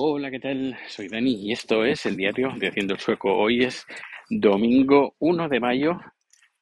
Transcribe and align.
Hola, 0.00 0.30
¿qué 0.30 0.38
tal? 0.38 0.78
Soy 0.86 1.08
Dani 1.08 1.48
y 1.48 1.50
esto 1.50 1.84
es 1.84 2.06
el 2.06 2.16
diario 2.16 2.52
de 2.56 2.68
Haciendo 2.68 2.94
el 2.94 3.00
Sueco. 3.00 3.36
Hoy 3.36 3.64
es 3.64 3.84
domingo 4.30 5.16
1 5.18 5.48
de 5.48 5.58
mayo 5.58 6.00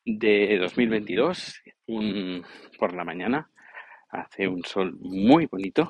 de 0.07 0.57
2022, 0.59 1.61
un, 1.89 2.43
por 2.79 2.95
la 2.95 3.05
mañana. 3.05 3.51
Hace 4.09 4.49
un 4.49 4.65
sol 4.65 4.97
muy 5.01 5.45
bonito. 5.45 5.87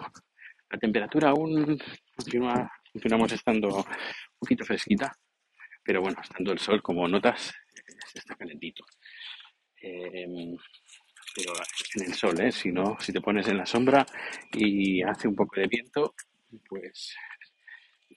La 0.69 0.77
temperatura 0.77 1.29
aún 1.29 1.79
continúa, 2.17 2.69
continuamos 2.93 3.31
estando 3.31 3.76
un 3.76 3.85
poquito 4.40 4.65
fresquita, 4.65 5.17
pero 5.85 6.01
bueno, 6.01 6.19
estando 6.21 6.51
el 6.51 6.58
sol, 6.58 6.83
como 6.83 7.06
notas, 7.06 7.54
está 8.13 8.35
calentito. 8.35 8.85
Em, 9.81 10.56
pero 11.33 11.53
en 11.94 12.06
el 12.06 12.15
sol, 12.15 12.40
¿eh? 12.40 12.51
Si 12.51 12.72
no, 12.72 12.97
si 12.99 13.13
te 13.13 13.21
pones 13.21 13.47
en 13.47 13.58
la 13.58 13.67
sombra 13.67 14.04
y 14.53 15.01
hace 15.03 15.28
un 15.28 15.37
poco 15.37 15.60
de 15.60 15.69
viento, 15.69 16.12
pues, 16.69 17.15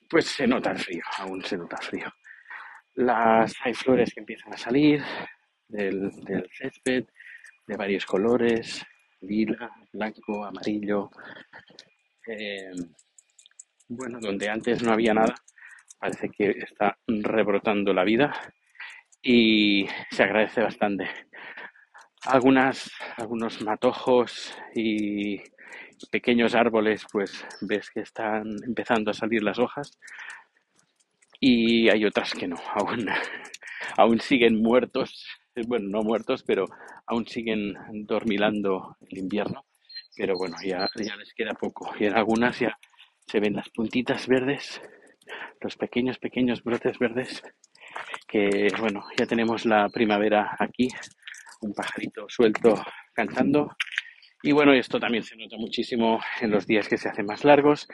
pues 0.09 0.25
se 0.25 0.47
nota 0.47 0.71
el 0.71 0.79
frío, 0.79 1.03
aún 1.17 1.43
se 1.43 1.57
nota 1.57 1.77
el 1.79 1.87
frío. 1.87 2.13
Las, 2.95 3.53
hay 3.63 3.73
flores 3.73 4.13
que 4.13 4.21
empiezan 4.21 4.53
a 4.53 4.57
salir 4.57 5.03
del, 5.67 6.11
césped 6.51 7.05
de 7.67 7.77
varios 7.77 8.05
colores, 8.05 8.83
lila, 9.21 9.69
blanco, 9.93 10.43
amarillo. 10.43 11.09
Eh, 12.27 12.71
bueno, 13.87 14.19
donde 14.19 14.49
antes 14.49 14.83
no 14.83 14.91
había 14.91 15.13
nada, 15.13 15.35
parece 15.99 16.29
que 16.29 16.49
está 16.49 16.97
rebrotando 17.07 17.93
la 17.93 18.03
vida 18.03 18.33
y 19.21 19.87
se 20.11 20.23
agradece 20.23 20.61
bastante. 20.61 21.07
Algunas, 22.23 22.91
algunos 23.17 23.61
matojos 23.61 24.53
y 24.75 25.41
pequeños 26.05 26.55
árboles, 26.55 27.05
pues 27.11 27.45
ves 27.61 27.89
que 27.89 28.01
están 28.01 28.43
empezando 28.65 29.11
a 29.11 29.13
salir 29.13 29.43
las 29.43 29.59
hojas 29.59 29.97
y 31.39 31.89
hay 31.89 32.05
otras 32.05 32.33
que 32.33 32.47
no, 32.47 32.57
aún, 32.75 33.07
aún 33.97 34.19
siguen 34.19 34.61
muertos, 34.61 35.25
bueno, 35.67 35.89
no 35.89 36.01
muertos, 36.01 36.43
pero 36.43 36.65
aún 37.07 37.27
siguen 37.27 37.73
dormilando 38.05 38.97
el 39.09 39.17
invierno, 39.17 39.65
pero 40.15 40.35
bueno, 40.37 40.55
ya, 40.63 40.87
ya 40.95 41.15
les 41.15 41.33
queda 41.33 41.53
poco. 41.53 41.91
Y 41.99 42.05
en 42.05 42.15
algunas 42.15 42.59
ya 42.59 42.77
se 43.25 43.39
ven 43.39 43.55
las 43.55 43.69
puntitas 43.69 44.27
verdes, 44.27 44.81
los 45.61 45.75
pequeños, 45.75 46.17
pequeños 46.17 46.63
brotes 46.63 46.97
verdes, 46.99 47.41
que 48.27 48.67
bueno, 48.79 49.05
ya 49.17 49.25
tenemos 49.25 49.65
la 49.65 49.89
primavera 49.89 50.55
aquí, 50.59 50.87
un 51.61 51.73
pajarito 51.73 52.25
suelto 52.29 52.81
cantando 53.13 53.75
y 54.41 54.51
bueno, 54.53 54.73
esto 54.73 54.99
también 54.99 55.23
se 55.23 55.35
nota 55.35 55.57
muchísimo 55.57 56.21
en 56.39 56.51
los 56.51 56.65
días 56.65 56.87
que 56.87 56.97
se 56.97 57.09
hacen 57.09 57.25
más 57.25 57.43
largos. 57.43 57.87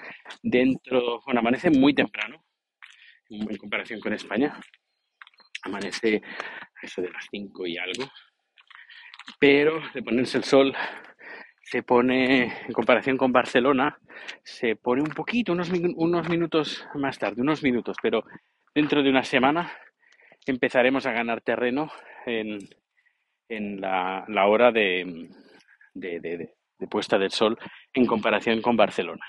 Dentro, 0.43 1.21
bueno, 1.25 1.39
amanece 1.39 1.71
muy 1.71 1.95
temprano 1.95 2.45
en 3.29 3.57
comparación 3.57 3.99
con 3.99 4.13
España. 4.13 4.59
Amanece 5.63 6.21
a 6.23 6.85
eso 6.85 7.01
de 7.01 7.09
las 7.09 7.25
5 7.31 7.65
y 7.65 7.77
algo. 7.77 8.03
Pero 9.39 9.81
de 9.95 10.03
ponerse 10.03 10.37
el 10.37 10.43
sol, 10.43 10.75
se 11.63 11.81
pone, 11.81 12.43
en 12.67 12.73
comparación 12.73 13.17
con 13.17 13.31
Barcelona, 13.31 13.97
se 14.43 14.75
pone 14.75 15.01
un 15.01 15.09
poquito, 15.09 15.51
unos, 15.51 15.71
unos 15.95 16.29
minutos 16.29 16.87
más 16.93 17.17
tarde, 17.17 17.41
unos 17.41 17.63
minutos, 17.63 17.97
pero 18.03 18.23
dentro 18.75 19.01
de 19.01 19.09
una 19.09 19.23
semana 19.23 19.75
empezaremos 20.45 21.07
a 21.07 21.11
ganar 21.11 21.41
terreno 21.41 21.91
en, 22.27 22.59
en 23.49 23.81
la, 23.81 24.25
la 24.27 24.45
hora 24.45 24.71
de, 24.71 25.27
de, 25.95 26.53
puesta 26.89 27.17
del 27.17 27.31
sol 27.31 27.57
en 27.93 28.05
comparación 28.05 28.61
con 28.61 28.77
Barcelona. 28.77 29.25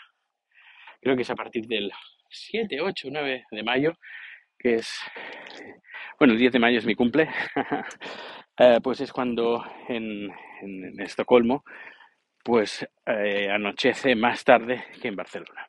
Creo 1.00 1.16
que 1.16 1.22
es 1.22 1.30
a 1.30 1.36
partir 1.36 1.66
del 1.66 1.90
7, 2.28 2.80
8, 2.80 3.08
9 3.10 3.44
de 3.50 3.62
mayo, 3.62 3.94
que 4.58 4.74
es, 4.76 5.00
bueno, 6.18 6.34
el 6.34 6.38
10 6.38 6.52
de 6.52 6.58
mayo 6.58 6.78
es 6.78 6.86
mi 6.86 6.94
cumple, 6.94 7.30
eh, 8.58 8.80
pues 8.82 9.00
es 9.00 9.12
cuando 9.12 9.64
en, 9.88 10.30
Estocolmo, 10.98 11.64
pues 12.42 12.86
eh, 13.06 13.48
anochece 13.50 14.14
más 14.14 14.44
tarde 14.44 14.84
que 15.00 15.08
en 15.08 15.16
Barcelona. 15.16 15.68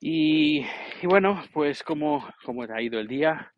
Y, 0.00 0.66
bueno, 1.04 1.44
pues 1.52 1.84
como, 1.84 2.28
como 2.44 2.64
ha 2.64 2.82
ido 2.82 2.98
el 2.98 3.06
día, 3.06 3.52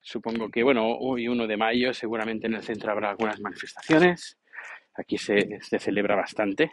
supongo 0.00 0.48
que, 0.50 0.62
bueno, 0.62 0.86
hoy 0.86 1.28
1 1.28 1.46
de 1.46 1.56
mayo 1.58 1.92
seguramente 1.92 2.46
en 2.46 2.54
el 2.54 2.62
centro 2.62 2.92
habrá 2.92 3.10
algunas 3.10 3.38
manifestaciones. 3.40 4.38
Aquí 4.94 5.16
se, 5.16 5.58
celebra 5.78 6.14
bastante, 6.14 6.72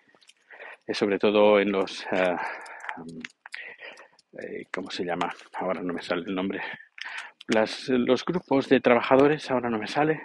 eh, 0.85 0.94
sobre 0.94 1.18
todo 1.18 1.59
en 1.59 1.72
los, 1.72 2.06
eh, 2.12 2.35
¿cómo 4.74 4.91
se 4.91 5.06
llama? 5.06 5.34
Ahora 5.53 5.81
no 5.81 5.94
me 5.94 6.02
sale 6.02 6.24
el 6.28 6.35
nombre. 6.35 6.62
los 7.47 8.25
grupos 8.25 8.68
de 8.68 8.81
trabajadores, 8.81 9.50
ahora 9.50 9.69
no 9.69 9.80
me 9.80 9.88
sale. 9.88 10.22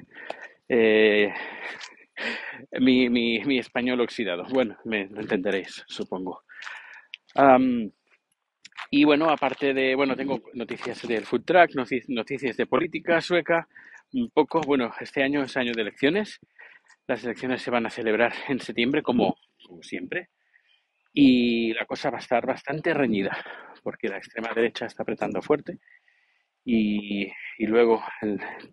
mi, 2.80 3.58
español 3.58 4.00
oxidado. 4.00 4.44
Bueno, 4.50 4.76
me 4.84 5.06
lo 5.06 5.20
entenderéis, 5.20 5.84
supongo. 5.86 6.42
y 8.90 9.04
bueno, 9.04 9.30
aparte 9.30 9.72
de, 9.72 9.94
bueno, 9.94 10.16
tengo 10.16 10.42
noticias 10.54 11.06
del 11.06 11.26
food 11.26 11.44
track, 11.44 11.70
noticias 12.08 12.56
de 12.56 12.66
política 12.66 13.20
sueca, 13.20 13.68
un 14.14 14.30
poco, 14.30 14.60
bueno, 14.62 14.92
este 15.00 15.22
año 15.22 15.44
es 15.44 15.56
año 15.56 15.72
de 15.72 15.82
elecciones 15.82 16.40
las 17.06 17.24
elecciones 17.24 17.62
se 17.62 17.70
van 17.70 17.86
a 17.86 17.90
celebrar 17.90 18.32
en 18.48 18.60
septiembre, 18.60 19.02
como, 19.02 19.36
siempre, 19.82 20.30
y 21.12 21.72
la 21.74 21.86
cosa 21.86 22.10
va 22.10 22.18
a 22.18 22.20
estar 22.20 22.46
bastante 22.46 22.94
reñida, 22.94 23.36
porque 23.82 24.08
la 24.08 24.16
extrema 24.16 24.52
derecha 24.54 24.86
está 24.86 25.02
apretando 25.02 25.42
fuerte 25.42 25.78
y, 26.64 27.30
luego 27.58 28.02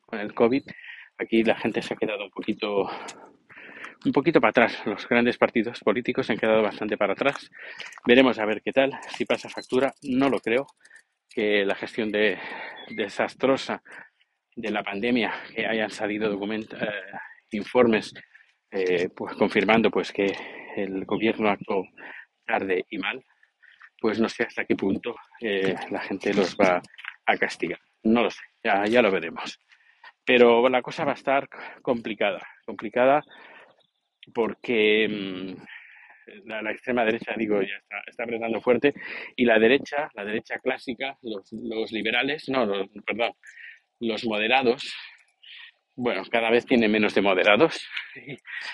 con 0.06 0.20
el 0.20 0.34
COVID 0.34 0.64
aquí 1.18 1.44
la 1.44 1.56
gente 1.56 1.82
se 1.82 1.94
ha 1.94 1.98
quedado 1.98 2.26
un 2.26 2.32
poquito 2.32 2.90
un 4.04 4.12
poquito 4.12 4.42
para 4.42 4.50
atrás. 4.50 4.82
Los 4.86 5.08
grandes 5.08 5.38
partidos 5.38 5.80
políticos 5.82 6.26
se 6.26 6.34
han 6.34 6.40
quedado 6.40 6.64
bastante 6.64 6.98
para 6.98 7.14
atrás. 7.14 7.52
Veremos 8.06 8.40
a 8.40 8.46
ver 8.46 8.64
qué 8.64 8.72
tal. 8.72 9.00
Si 9.16 9.26
pasa 9.26 9.48
factura, 9.48 9.94
no 10.02 10.28
lo 10.28 10.40
creo. 10.40 10.66
Que 11.30 11.64
la 11.66 11.76
gestión 11.76 12.12
de, 12.12 12.40
desastrosa 12.90 13.84
de 14.56 14.72
la 14.72 14.84
pandemia, 14.84 15.32
que 15.56 15.68
hayan 15.68 15.92
salido 15.92 16.30
documentos, 16.30 16.82
eh, 16.82 16.88
informes 17.58 18.14
eh, 18.72 19.10
pues 19.16 19.36
confirmando 19.36 19.92
pues 19.92 20.12
que 20.12 20.34
el 20.76 21.06
gobierno 21.06 21.50
actuó 21.50 21.86
tarde 22.46 22.86
y 22.90 22.98
mal, 22.98 23.24
pues 24.00 24.20
no 24.20 24.30
sé 24.30 24.44
hasta 24.44 24.66
qué 24.66 24.76
punto 24.76 25.16
eh, 25.42 25.76
la 25.90 26.02
gente 26.02 26.34
los 26.34 26.56
va 26.56 26.82
a 27.26 27.38
castigar. 27.38 27.80
No 28.04 28.24
lo 28.24 28.32
sé, 28.32 28.42
ya, 28.64 28.86
ya 28.86 29.02
lo 29.02 29.12
veremos. 29.12 29.60
Pero 30.26 30.70
la 30.70 30.82
cosa 30.82 31.04
va 31.04 31.12
a 31.12 31.16
estar 31.16 31.50
complicada, 31.82 32.42
complicada 32.66 33.24
porque 34.34 35.08
mm, 35.10 36.48
la, 36.48 36.72
extrema 36.72 37.04
derecha, 37.04 37.34
digo, 37.36 37.62
ya 37.62 37.76
está, 37.76 38.02
está, 38.08 38.24
apretando 38.24 38.62
fuerte 38.62 38.94
y 39.36 39.46
la 39.46 39.60
derecha, 39.60 40.10
la 40.14 40.24
derecha 40.24 40.60
clásica, 40.60 41.18
los, 41.22 41.52
los 41.52 41.92
liberales, 41.92 42.48
no, 42.50 42.88
perdón, 43.06 43.34
los 44.00 44.26
moderados, 44.26 44.94
bueno, 45.96 46.24
cada 46.32 46.50
vez 46.50 46.66
tiene 46.66 46.88
menos 46.88 47.14
de 47.14 47.22
moderados 47.22 47.88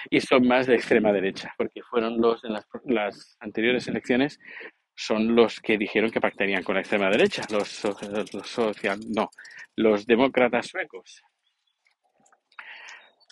y, 0.09 0.19
son 0.21 0.47
más 0.47 0.67
de 0.67 0.75
extrema 0.75 1.11
derecha, 1.11 1.53
porque 1.57 1.81
fueron 1.83 2.19
los 2.19 2.43
en 2.43 2.53
las, 2.53 3.37
anteriores 3.39 3.87
elecciones 3.87 4.39
son 4.95 5.35
los 5.35 5.59
que 5.59 5.77
dijeron 5.77 6.09
que 6.09 6.21
pactarían 6.21 6.63
con 6.63 6.75
la 6.75 6.81
extrema 6.81 7.09
derecha, 7.09 7.43
los, 7.51 7.83
los 8.33 8.47
social, 8.47 8.99
no, 9.15 9.29
los 9.75 10.05
demócratas 10.07 10.67
suecos. 10.67 11.21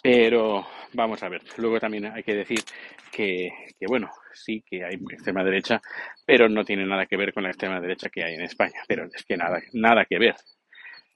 Pero 0.03 0.67
vamos 0.93 1.23
a 1.23 1.29
ver, 1.29 1.41
luego 1.57 1.79
también 1.79 2.05
hay 2.05 2.21
que 2.21 2.35
decir 2.35 2.59
que, 3.11 3.49
que, 3.79 3.87
bueno, 3.87 4.11
sí 4.33 4.63
que 4.63 4.83
hay 4.85 4.93
extrema 5.09 5.43
derecha, 5.43 5.81
pero 6.23 6.47
no 6.47 6.63
tiene 6.63 6.85
nada 6.85 7.07
que 7.07 7.17
ver 7.17 7.33
con 7.33 7.41
la 7.41 7.49
extrema 7.49 7.81
derecha 7.81 8.09
que 8.09 8.23
hay 8.23 8.35
en 8.35 8.41
España, 8.41 8.83
pero 8.87 9.05
es 9.05 9.25
que 9.25 9.35
nada, 9.35 9.59
nada 9.73 10.05
que 10.05 10.19
ver. 10.19 10.35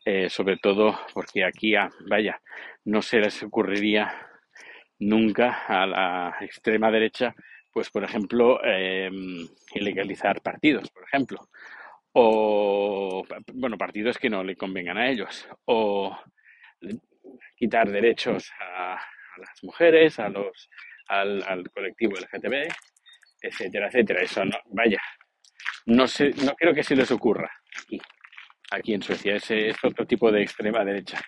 Eh, 0.06 0.30
sobre 0.30 0.58
todo 0.58 0.98
porque 1.14 1.44
aquí, 1.44 1.76
ah, 1.76 1.90
vaya, 2.08 2.42
no 2.86 3.02
se 3.02 3.20
les 3.20 3.44
ocurriría 3.44 4.28
nunca 5.00 5.66
a 5.68 5.86
la 5.86 6.38
extrema 6.42 6.90
derecha, 6.90 7.36
pues 7.72 7.90
por 7.90 8.04
ejemplo, 8.04 8.64
em, 8.64 9.48
ilegalizar 9.76 10.42
partidos, 10.42 10.90
por 10.90 11.04
ejemplo, 11.04 11.50
o, 12.14 13.26
bueno, 13.54 13.78
partidos 13.78 14.18
que 14.18 14.30
no 14.30 14.44
le 14.44 14.56
convengan 14.56 14.98
a 14.98 15.10
ellos, 15.10 15.48
o 15.66 16.18
quitar 17.56 17.90
derechos 17.90 18.52
a, 18.60 19.00
las 19.38 19.64
mujeres, 19.64 20.20
a 20.20 20.30
los, 20.30 20.70
al, 21.08 21.44
al 21.44 21.70
colectivo 21.72 22.18
LGTB, 22.18 22.68
etcétera, 23.42 23.88
etcétera. 23.88 24.22
Eso 24.22 24.44
no, 24.46 24.58
vaya, 24.72 25.02
no 25.86 26.08
sé, 26.08 26.32
no 26.44 26.56
creo 26.56 26.74
que 26.74 26.84
se 26.84 26.96
les 26.96 27.12
ocurra 27.12 27.52
aquí 27.84 28.02
aquí 28.72 28.94
en 28.94 29.02
Suecia. 29.02 29.36
Ese 29.36 29.70
es 29.70 29.78
otro 29.84 30.06
tipo 30.06 30.32
de 30.32 30.42
extrema 30.44 30.84
derecha. 30.86 31.20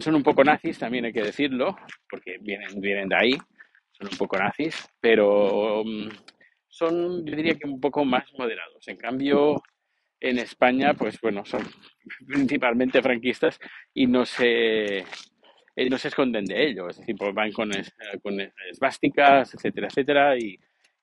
Son 0.00 0.14
un 0.14 0.22
poco 0.22 0.44
nazis, 0.44 0.78
también 0.78 1.06
hay 1.06 1.12
que 1.12 1.22
decirlo, 1.22 1.76
porque 2.08 2.36
vienen, 2.40 2.80
vienen 2.80 3.08
de 3.08 3.16
ahí, 3.16 3.32
son 3.92 4.08
un 4.12 4.18
poco 4.18 4.36
nazis, 4.36 4.76
pero 5.00 5.82
mm, 5.84 6.08
son, 6.68 7.24
yo 7.24 7.34
diría 7.36 7.54
que 7.54 7.66
un 7.66 7.80
poco 7.80 8.04
más 8.04 8.24
moderados. 8.36 8.86
En 8.88 8.96
cambio, 8.98 9.62
en 10.20 10.38
España, 10.38 10.92
pues 10.94 11.18
bueno, 11.20 11.44
son 11.46 11.62
principalmente 12.26 13.00
franquistas 13.02 13.58
y 13.94 14.06
no 14.06 14.26
se, 14.26 14.98
eh, 14.98 15.90
no 15.90 15.96
se 15.96 16.08
esconden 16.08 16.44
de 16.44 16.62
ello, 16.68 16.88
es 16.88 16.98
decir, 16.98 17.16
pues 17.16 17.34
van 17.34 17.52
con, 17.52 17.74
es- 17.74 17.94
con 18.22 18.38
esvásticas, 18.70 19.54
etcétera, 19.54 19.86
etcétera, 19.88 20.36
y, 20.38 20.58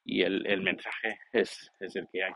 y 0.06 0.22
el, 0.22 0.46
el 0.46 0.62
mensaje 0.62 1.20
es, 1.34 1.72
es 1.80 1.96
el 1.96 2.08
que 2.12 2.24
hay. 2.24 2.32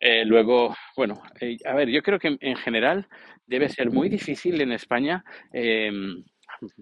Eh, 0.00 0.24
luego, 0.24 0.74
bueno, 0.96 1.22
eh, 1.40 1.58
a 1.66 1.74
ver, 1.74 1.88
yo 1.90 2.02
creo 2.02 2.18
que 2.18 2.28
en, 2.28 2.38
en 2.40 2.56
general 2.56 3.06
debe 3.46 3.68
ser 3.68 3.90
muy 3.90 4.08
difícil 4.08 4.58
en 4.62 4.72
España 4.72 5.22
eh, 5.52 5.90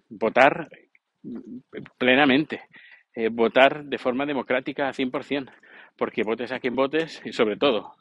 votar 0.09 0.69
plenamente, 1.99 2.63
eh, 3.15 3.29
votar 3.29 3.85
de 3.85 3.99
forma 3.99 4.25
democrática 4.25 4.89
a 4.89 4.93
100%, 4.93 5.51
porque 5.97 6.23
votes 6.23 6.53
a 6.53 6.61
quien 6.61 6.77
votes 6.77 7.21
y 7.25 7.33
sobre 7.33 7.57
todo, 7.57 7.95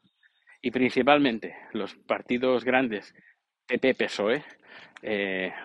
y 0.62 0.72
principalmente 0.72 1.56
los 1.74 1.96
partidos 1.96 2.64
grandes, 2.64 3.14
PP, 3.68 3.96
PSOE, 3.96 4.44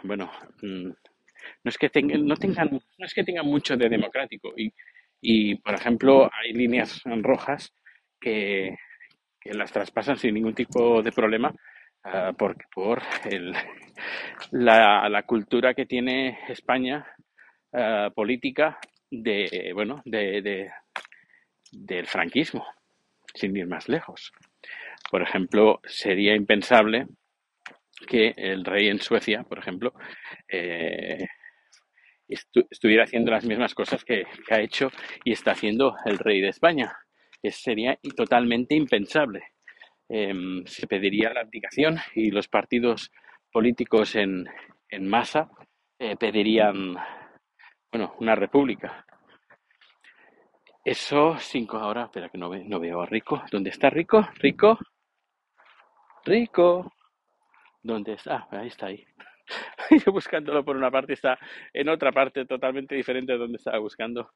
bueno, 0.02 0.31
mm, 0.62 0.87
no 0.88 1.69
es 1.69 1.78
que 1.78 1.90
tengan, 1.90 2.26
no 2.26 2.37
tengan, 2.37 2.70
no 2.70 3.06
es 3.06 3.14
que 3.14 3.25
tengan 3.25 3.46
mucho 3.46 3.76
de 3.76 3.88
democrático 3.88 4.52
y, 4.56 4.72
y 5.20 5.56
por 5.56 5.75
ejemplo, 5.75 6.31
hay 6.32 6.52
líneas 6.54 7.02
rojas 7.04 7.75
que, 8.20 8.76
que 9.43 9.55
las 9.55 9.73
traspasan 9.73 10.17
sin 10.19 10.35
ningún 10.35 10.55
tipo 10.55 11.03
de 11.03 11.12
problema 11.12 11.53
ah, 12.05 12.33
por, 12.37 12.56
el, 13.25 13.55
la, 14.53 15.09
la 15.09 15.23
cultura 15.25 15.75
que 15.75 15.87
tiene 15.87 16.39
España 16.49 17.06
ah, 17.73 18.11
política 18.15 18.79
de, 19.11 19.73
bueno, 19.75 20.03
de, 20.05 20.43
de- 20.43 20.71
del 21.73 22.06
franquismo, 22.06 22.67
sin 23.35 23.56
ir 23.56 23.67
más 23.67 23.89
lejos. 23.89 24.33
Por 25.11 25.23
ejemplo, 25.23 25.81
sería 25.85 26.35
impensable 26.35 27.06
que 28.09 28.35
el 28.37 28.65
rey 28.65 28.88
en 28.88 29.00
Suecia, 29.00 29.43
por 29.45 29.59
ejemplo, 29.59 29.93
eh, 30.49 31.27
estu- 32.29 32.67
estuviera 32.71 33.05
haciendo 33.05 33.31
las 33.31 33.45
mismas 33.45 33.75
cosas 33.75 34.05
que, 34.05 34.25
que 34.47 34.55
ha 34.55 34.61
hecho 34.61 34.91
y 35.25 35.33
está 35.33 35.53
haciendo 35.53 35.95
el 36.05 36.19
rey 36.19 36.41
de 36.41 36.49
España. 36.49 36.93
Sería 37.50 37.99
totalmente 38.17 38.75
impensable. 38.75 39.43
Em, 40.09 40.65
se 40.67 40.87
pediría 40.87 41.33
la 41.33 41.41
abdicación 41.41 41.99
y 42.15 42.31
los 42.31 42.49
partidos 42.49 43.11
políticos 43.50 44.15
en, 44.17 44.47
en 44.89 45.09
masa 45.09 45.50
eh, 45.99 46.17
pedirían, 46.17 46.97
bueno, 47.91 48.15
una 48.21 48.35
república. 48.35 49.05
Eso 50.85 51.37
cinco 51.39 51.79
ahora, 51.79 52.05
espera 52.05 52.29
que 52.29 52.39
no, 52.39 52.50
ve- 52.50 52.65
no 52.65 52.79
veo 52.81 53.00
a 53.03 53.06
Rico. 53.06 53.43
¿Dónde 53.50 53.71
está 53.71 53.91
Rico? 53.91 54.29
Rico, 54.37 54.79
Rico. 56.25 56.93
¿Dónde 57.83 58.12
está? 58.15 58.49
Ah, 58.50 58.59
ahí 58.61 58.69
está 58.69 58.87
ahí. 58.87 59.05
Yo 60.06 60.12
buscándolo 60.12 60.65
por 60.65 60.77
una 60.77 60.91
parte, 60.91 61.15
está 61.15 61.38
en 61.73 61.88
otra 61.88 62.12
parte 62.12 62.45
totalmente 62.47 62.95
diferente 62.95 63.33
de 63.33 63.38
donde 63.38 63.56
estaba 63.56 63.79
buscando. 63.79 64.31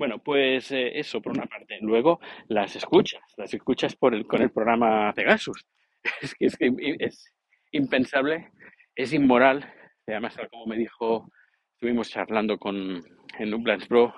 Bueno, 0.00 0.18
pues 0.18 0.72
eh, 0.72 0.98
eso 0.98 1.20
por 1.20 1.32
una 1.32 1.44
parte. 1.44 1.76
Luego 1.82 2.20
las 2.48 2.74
escuchas, 2.74 3.20
las 3.36 3.52
escuchas 3.52 3.94
por 3.96 4.14
el, 4.14 4.26
con 4.26 4.40
el 4.40 4.50
programa 4.50 5.12
Pegasus. 5.12 5.66
Es 6.22 6.34
que 6.34 6.46
es, 6.46 6.56
es 6.58 7.34
impensable, 7.72 8.50
es 8.94 9.12
inmoral. 9.12 9.70
Además, 10.06 10.38
como 10.50 10.64
me 10.64 10.78
dijo, 10.78 11.30
estuvimos 11.74 12.08
charlando 12.08 12.56
con 12.56 13.02
en 13.38 13.52
Uplands 13.52 13.88
Pro, 13.88 14.14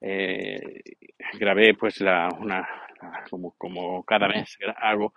eh, 0.00 0.80
grabé 1.38 1.74
pues 1.74 2.00
la, 2.00 2.30
una, 2.40 2.66
como, 3.28 3.54
como 3.58 4.04
cada 4.04 4.26
mes 4.26 4.56
hago 4.78 5.12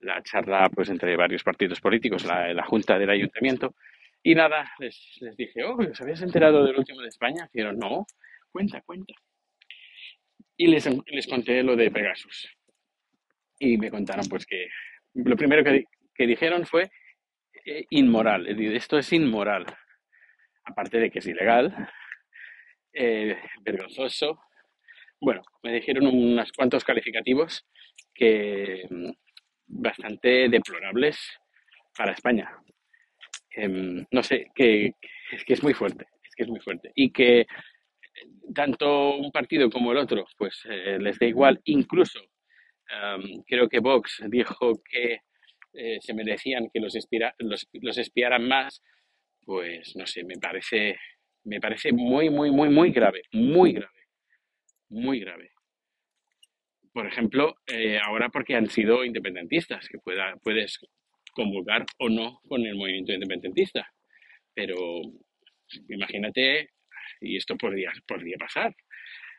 la 0.00 0.22
charla 0.22 0.68
pues 0.68 0.90
entre 0.90 1.16
varios 1.16 1.42
partidos 1.42 1.80
políticos, 1.80 2.26
la, 2.26 2.52
la 2.52 2.66
junta 2.66 2.98
del 2.98 3.08
ayuntamiento. 3.08 3.74
Y 4.22 4.34
nada, 4.34 4.70
les, 4.78 5.16
les 5.22 5.34
dije, 5.34 5.64
oh, 5.64 5.78
¿os 5.78 5.98
habéis 6.02 6.20
enterado 6.20 6.62
del 6.62 6.76
último 6.76 7.00
de 7.00 7.08
España? 7.08 7.48
Dijeron, 7.50 7.78
no, 7.78 8.04
cuenta, 8.52 8.82
cuenta. 8.82 9.14
Y 10.60 10.66
les, 10.66 10.86
les 11.06 11.26
conté 11.26 11.62
lo 11.62 11.74
de 11.74 11.90
Pegasus. 11.90 12.54
Y 13.58 13.78
me 13.78 13.90
contaron 13.90 14.26
pues 14.28 14.44
que 14.44 14.68
lo 15.14 15.34
primero 15.34 15.64
que, 15.64 15.84
que 16.14 16.26
dijeron 16.26 16.66
fue 16.66 16.90
eh, 17.64 17.86
inmoral. 17.88 18.46
Esto 18.76 18.98
es 18.98 19.10
inmoral. 19.14 19.64
Aparte 20.64 20.98
de 20.98 21.10
que 21.10 21.20
es 21.20 21.26
ilegal, 21.26 21.74
eh, 22.92 23.38
vergonzoso. 23.62 24.38
Bueno, 25.18 25.40
me 25.62 25.72
dijeron 25.72 26.06
unos 26.06 26.52
cuantos 26.52 26.84
calificativos 26.84 27.66
que 28.12 28.82
mm, 28.90 29.12
bastante 29.66 30.50
deplorables 30.50 31.18
para 31.96 32.12
España. 32.12 32.54
Em, 33.52 34.04
no 34.10 34.22
sé, 34.22 34.48
que 34.54 34.92
que 35.46 35.54
es 35.54 35.62
muy 35.62 35.72
fuerte, 35.72 36.06
es 36.22 36.34
que 36.34 36.42
es 36.42 36.50
muy 36.50 36.60
fuerte. 36.60 36.92
Y 36.94 37.12
que 37.12 37.46
tanto 38.54 39.16
un 39.16 39.30
partido 39.32 39.70
como 39.70 39.92
el 39.92 39.98
otro, 39.98 40.26
pues 40.38 40.62
eh, 40.68 40.98
les 41.00 41.18
da 41.18 41.26
igual. 41.26 41.60
Incluso 41.64 42.20
creo 43.46 43.68
que 43.68 43.78
Vox 43.80 44.20
dijo 44.28 44.82
que 44.90 45.20
eh, 45.74 45.98
se 46.00 46.14
merecían 46.14 46.68
que 46.72 46.80
los, 46.80 46.94
espira- 46.96 47.34
los, 47.38 47.68
los 47.74 47.98
espiaran 47.98 48.46
más, 48.48 48.82
pues 49.44 49.94
no 49.96 50.06
sé, 50.06 50.24
me 50.24 50.36
parece, 50.36 50.98
me 51.44 51.60
parece 51.60 51.92
muy, 51.92 52.30
muy, 52.30 52.50
muy, 52.50 52.68
muy 52.68 52.90
grave, 52.92 53.22
muy 53.32 53.72
grave, 53.72 54.00
muy 54.90 55.20
grave. 55.20 55.50
Por 56.92 57.06
ejemplo, 57.06 57.54
eh, 57.66 57.98
ahora 58.04 58.28
porque 58.30 58.56
han 58.56 58.68
sido 58.68 59.04
independentistas, 59.04 59.88
que 59.88 59.98
pueda, 59.98 60.36
puedes 60.42 60.78
convocar 61.32 61.86
o 61.98 62.08
no 62.08 62.40
con 62.48 62.66
el 62.66 62.74
movimiento 62.74 63.12
independentista, 63.12 63.86
pero 64.54 64.74
imagínate, 65.88 66.70
y 67.20 67.36
esto 67.36 67.56
podría, 67.56 67.92
podría 68.06 68.36
pasar. 68.38 68.74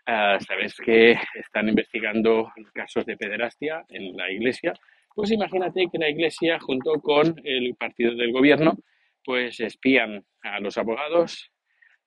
Ah, 0.06 0.38
Sabes 0.40 0.76
que 0.84 1.18
están 1.36 1.70
investigando 1.70 2.52
casos 2.74 3.06
de 3.06 3.18
pederastia 3.18 3.86
en 3.90 4.16
la 4.18 4.32
iglesia, 4.32 4.74
pues 5.14 5.32
imagínate 5.32 5.88
que 5.92 5.98
la 5.98 6.10
iglesia 6.10 6.60
junto 6.60 6.94
con 7.02 7.36
el 7.44 7.76
partido 7.76 8.16
del 8.16 8.32
gobierno 8.32 8.78
pues 9.24 9.60
espían 9.60 10.26
a 10.42 10.60
los 10.60 10.78
abogados, 10.78 11.52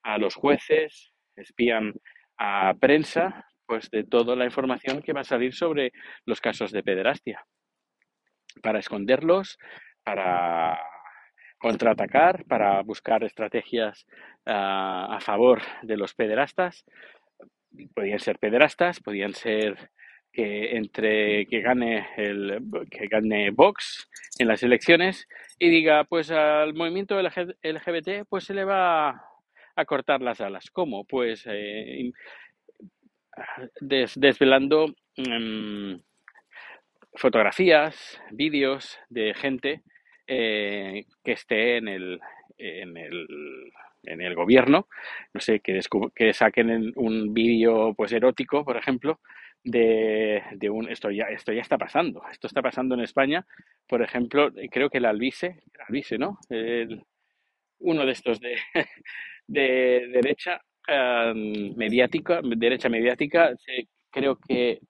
a 0.02 0.18
los 0.18 0.34
jueces, 0.34 1.12
espían 1.36 1.94
a 2.38 2.74
prensa, 2.80 3.46
pues 3.66 3.90
de 3.90 4.04
toda 4.04 4.34
la 4.36 4.44
información 4.44 5.02
que 5.02 5.12
va 5.12 5.20
a 5.20 5.24
salir 5.24 5.54
sobre 5.54 5.92
los 6.26 6.40
casos 6.40 6.72
de 6.72 6.82
pederastia, 6.82 7.44
para 8.62 8.80
esconderlos, 8.80 9.58
para 10.02 10.78
contraatacar, 11.64 12.44
para 12.44 12.82
buscar 12.82 13.24
estrategias 13.24 14.06
ah, 14.46 15.16
a 15.16 15.20
favor 15.20 15.62
de 15.82 15.96
los 15.96 16.14
pederastas. 16.14 16.84
Podían 17.94 18.18
ser 18.20 18.38
pederastas, 18.38 19.00
podían 19.00 19.32
ser 19.32 19.90
que 20.32 20.76
entre 20.76 21.46
que 21.46 21.60
gane 21.62 22.06
el 22.18 22.60
que 22.90 23.06
gane 23.08 23.50
Vox 23.50 24.08
en 24.38 24.48
las 24.48 24.62
elecciones 24.62 25.26
y 25.58 25.70
diga 25.70 26.04
pues 26.04 26.30
al 26.30 26.74
movimiento 26.74 27.18
LG 27.18 27.56
LGBT 27.62 28.26
pues 28.28 28.44
se 28.44 28.54
le 28.54 28.64
va 28.64 29.10
a 29.76 29.84
cortar 29.86 30.20
las 30.22 30.40
alas. 30.42 30.70
¿Cómo? 30.70 31.04
Pues 31.06 31.44
eh, 31.46 32.12
des- 33.80 34.20
desvelando 34.20 34.88
mm, 35.16 35.94
fotografías, 37.16 38.20
vídeos 38.32 38.98
de 39.08 39.34
gente 39.34 39.82
eh, 40.26 41.04
que 41.22 41.32
esté 41.32 41.76
en 41.78 41.88
el, 41.88 42.20
en 42.58 42.96
el, 42.96 43.26
en 44.04 44.20
el 44.20 44.34
gobierno, 44.34 44.88
no 45.32 45.40
sé, 45.40 45.60
que, 45.60 45.80
que 46.14 46.32
saquen 46.32 46.70
en 46.70 46.92
un 46.96 47.32
vídeo 47.34 47.94
pues 47.94 48.12
erótico, 48.12 48.64
por 48.64 48.76
ejemplo, 48.76 49.20
de, 49.62 50.42
de 50.56 50.68
un 50.70 50.90
esto 50.90 51.10
ya 51.10 51.24
esto 51.24 51.52
ya 51.52 51.62
está 51.62 51.78
pasando, 51.78 52.22
esto 52.30 52.46
está 52.46 52.60
pasando 52.62 52.94
en 52.94 53.00
España, 53.00 53.46
por 53.88 54.02
ejemplo, 54.02 54.50
creo 54.70 54.90
que 54.90 54.98
el 54.98 55.06
Alvise, 55.06 55.62
el 55.90 56.18
¿no? 56.18 56.38
El- 56.50 57.02
uno 57.80 58.06
de 58.06 58.12
estos 58.12 58.40
de, 58.40 58.56
de 59.46 60.08
derecha 60.12 60.60
eh, 60.88 61.72
mediática, 61.76 62.40
derecha 62.44 62.88
mediática, 62.88 63.52
creo 64.10 64.38
que 64.38 64.80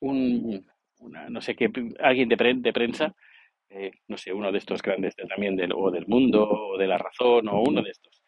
un, 0.00 0.66
una, 1.00 1.28
no 1.30 1.40
sé 1.40 1.54
qué, 1.56 1.70
alguien 2.00 2.28
de, 2.28 2.36
pre- 2.36 2.54
de 2.56 2.72
prensa, 2.72 3.14
eh, 3.70 3.90
no 4.08 4.16
sé, 4.16 4.32
uno 4.32 4.50
de 4.52 4.58
estos 4.58 4.82
grandes 4.82 5.14
de- 5.16 5.26
también 5.26 5.56
del, 5.56 5.72
o 5.74 5.90
del 5.90 6.06
mundo 6.06 6.48
o 6.48 6.78
de 6.78 6.86
la 6.86 6.98
razón 6.98 7.48
o 7.48 7.62
uno 7.62 7.82
de 7.82 7.90
estos, 7.90 8.22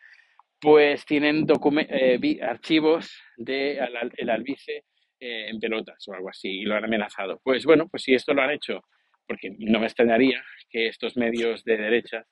pues 0.61 1.04
tienen 1.06 1.47
eh, 1.88 2.38
archivos 2.42 3.11
de 3.37 3.78
el 4.18 4.30
albice 4.30 4.85
eh, 5.20 5.49
en 5.49 5.59
pelotas 5.61 6.06
o 6.09 6.14
algo 6.14 6.28
así 6.28 6.49
y 6.61 6.62
lo 6.64 6.76
han 6.76 6.85
amenazado. 6.85 7.40
Pues 7.42 7.64
bueno, 7.64 7.88
pues 7.88 8.02
si 8.04 8.14
esto 8.14 8.35
lo 8.35 8.42
han 8.42 8.50
hecho, 8.50 8.82
porque 9.26 9.50
no 9.59 9.78
me 9.80 9.87
extrañaría 9.87 10.42
que 10.68 10.88
estos 10.88 11.16
medios 11.16 11.64
de 11.64 11.76
derecha, 11.78 12.25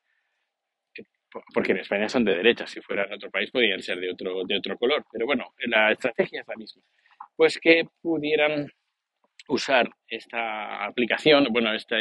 po- 1.30 1.42
porque 1.54 1.72
en 1.72 1.78
España 1.78 2.08
son 2.08 2.24
de 2.24 2.34
derecha, 2.36 2.66
si 2.66 2.80
fuera 2.80 3.04
en 3.04 3.12
otro 3.14 3.30
país 3.30 3.50
podrían 3.50 3.82
ser 3.82 3.98
de 4.00 4.10
otro, 4.10 4.44
de 4.44 4.56
otro 4.56 4.76
color, 4.78 5.04
pero 5.12 5.26
bueno, 5.26 5.54
la 5.66 5.92
estrategia 5.92 6.40
es 6.42 6.48
la 6.48 6.56
misma. 6.56 6.82
Pues 7.36 7.58
que 7.58 7.84
pudieran 8.02 8.68
usar 9.48 9.90
esta 10.08 10.84
aplicación, 10.84 11.46
bueno, 11.50 11.72
esta, 11.74 11.96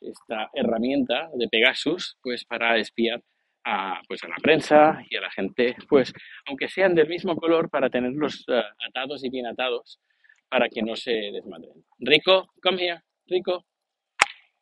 esta 0.00 0.50
herramienta 0.54 1.28
de 1.34 1.48
Pegasus, 1.48 2.16
pues 2.22 2.44
para 2.44 2.76
espiar 2.78 3.22
a, 3.64 4.00
pues 4.08 4.22
a 4.24 4.28
la 4.28 4.36
prensa 4.36 5.02
y 5.10 5.16
a 5.16 5.20
la 5.20 5.30
gente, 5.30 5.76
pues 5.88 6.12
aunque 6.46 6.68
sean 6.68 6.94
del 6.94 7.08
mismo 7.08 7.36
color, 7.36 7.68
para 7.70 7.90
tenerlos 7.90 8.44
eh, 8.48 8.62
atados 8.88 9.24
y 9.24 9.30
bien 9.30 9.46
atados 9.46 10.00
para 10.48 10.68
que 10.68 10.82
no 10.82 10.96
se 10.96 11.10
desmadren. 11.12 11.84
Rico, 11.98 12.48
come 12.62 12.82
here, 12.84 13.02
Rico, 13.26 13.66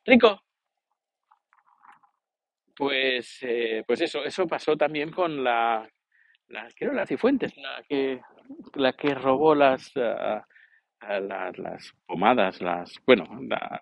Rico. 0.05 0.41
Pues, 2.75 3.39
eh, 3.41 3.83
pues 3.87 4.01
eso, 4.01 4.23
eso 4.23 4.45
pasó 4.47 4.77
también 4.77 5.11
con 5.11 5.43
la, 5.43 5.89
la 6.49 6.67
creo 6.77 6.93
la 6.93 7.07
Cifuentes, 7.07 7.55
la 7.57 7.83
que, 7.89 8.21
la 8.75 8.93
que 8.93 9.15
robó 9.15 9.55
las, 9.55 9.91
ah, 9.97 10.45
ah, 10.99 11.19
las, 11.19 11.57
las 11.57 11.93
pomadas, 12.05 12.61
las, 12.61 12.93
bueno, 13.05 13.25
la- 13.49 13.81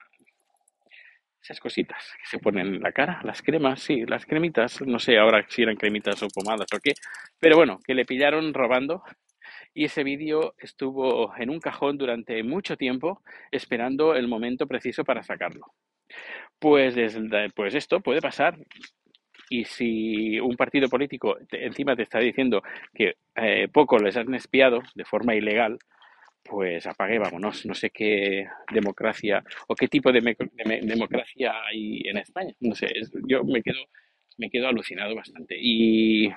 esas 1.46 1.60
cositas 1.60 2.04
que 2.20 2.26
se 2.26 2.40
ponen 2.40 2.68
en 2.68 2.82
la 2.82 2.92
cara, 2.92 3.22
las 3.24 3.44
cremas, 3.44 3.80
sí, 3.80 4.04
las 4.08 4.26
cremitas, 4.26 4.82
no 4.82 4.98
sé 4.98 5.20
ahora 5.20 5.46
si 5.48 5.62
eran 5.62 5.76
cremitas 5.76 6.22
o 6.24 6.28
pomadas 6.28 6.68
o 6.74 6.80
qué, 6.80 6.94
pero 7.40 7.56
bueno, 7.56 7.80
que 7.86 7.94
le 7.94 8.04
pillaron 8.04 8.52
robando 8.52 9.04
y 9.74 9.86
ese 9.86 10.04
vídeo 10.04 10.56
estuvo 10.58 11.36
en 11.38 11.52
un 11.52 11.60
cajón 11.60 12.00
durante 12.00 12.42
mucho 12.42 12.78
tiempo 12.78 13.22
esperando 13.52 14.16
el 14.16 14.28
momento 14.28 14.66
preciso 14.66 15.04
para 15.04 15.22
sacarlo. 15.22 15.68
Pues, 16.58 16.96
desde, 16.96 17.50
pues 17.52 17.76
esto 17.76 18.00
puede 18.00 18.22
pasar 18.22 18.58
y 19.50 19.66
si 19.66 20.40
un 20.40 20.56
partido 20.56 20.90
político 20.90 21.38
encima 21.52 21.96
te 21.96 22.04
está 22.04 22.18
diciendo 22.18 22.64
que 22.92 23.18
eh, 23.36 23.68
poco 23.72 24.00
les 24.00 24.18
han 24.18 24.34
espiado 24.34 24.82
de 24.96 25.06
forma 25.06 25.36
ilegal, 25.36 25.78
pues 26.50 26.86
apague, 26.88 27.20
vámonos. 27.20 27.66
No 27.66 27.74
sé 27.76 27.90
qué 27.90 28.46
democracia 28.72 29.44
o 29.68 29.76
qué 29.76 29.88
tipo 29.88 30.12
de, 30.12 30.22
me- 30.22 30.36
de 30.36 30.66
me- 30.66 30.82
democracia 30.82 31.54
hay 31.68 32.02
en 32.08 32.18
España. 32.18 32.54
No 32.60 32.76
sé, 32.76 32.88
yo 33.28 33.44
me 33.44 33.62
quedo, 33.62 33.80
me 34.38 34.50
quedo 34.50 34.68
alucinado 34.68 35.16
bastante. 35.16 35.56
Y, 35.60 36.30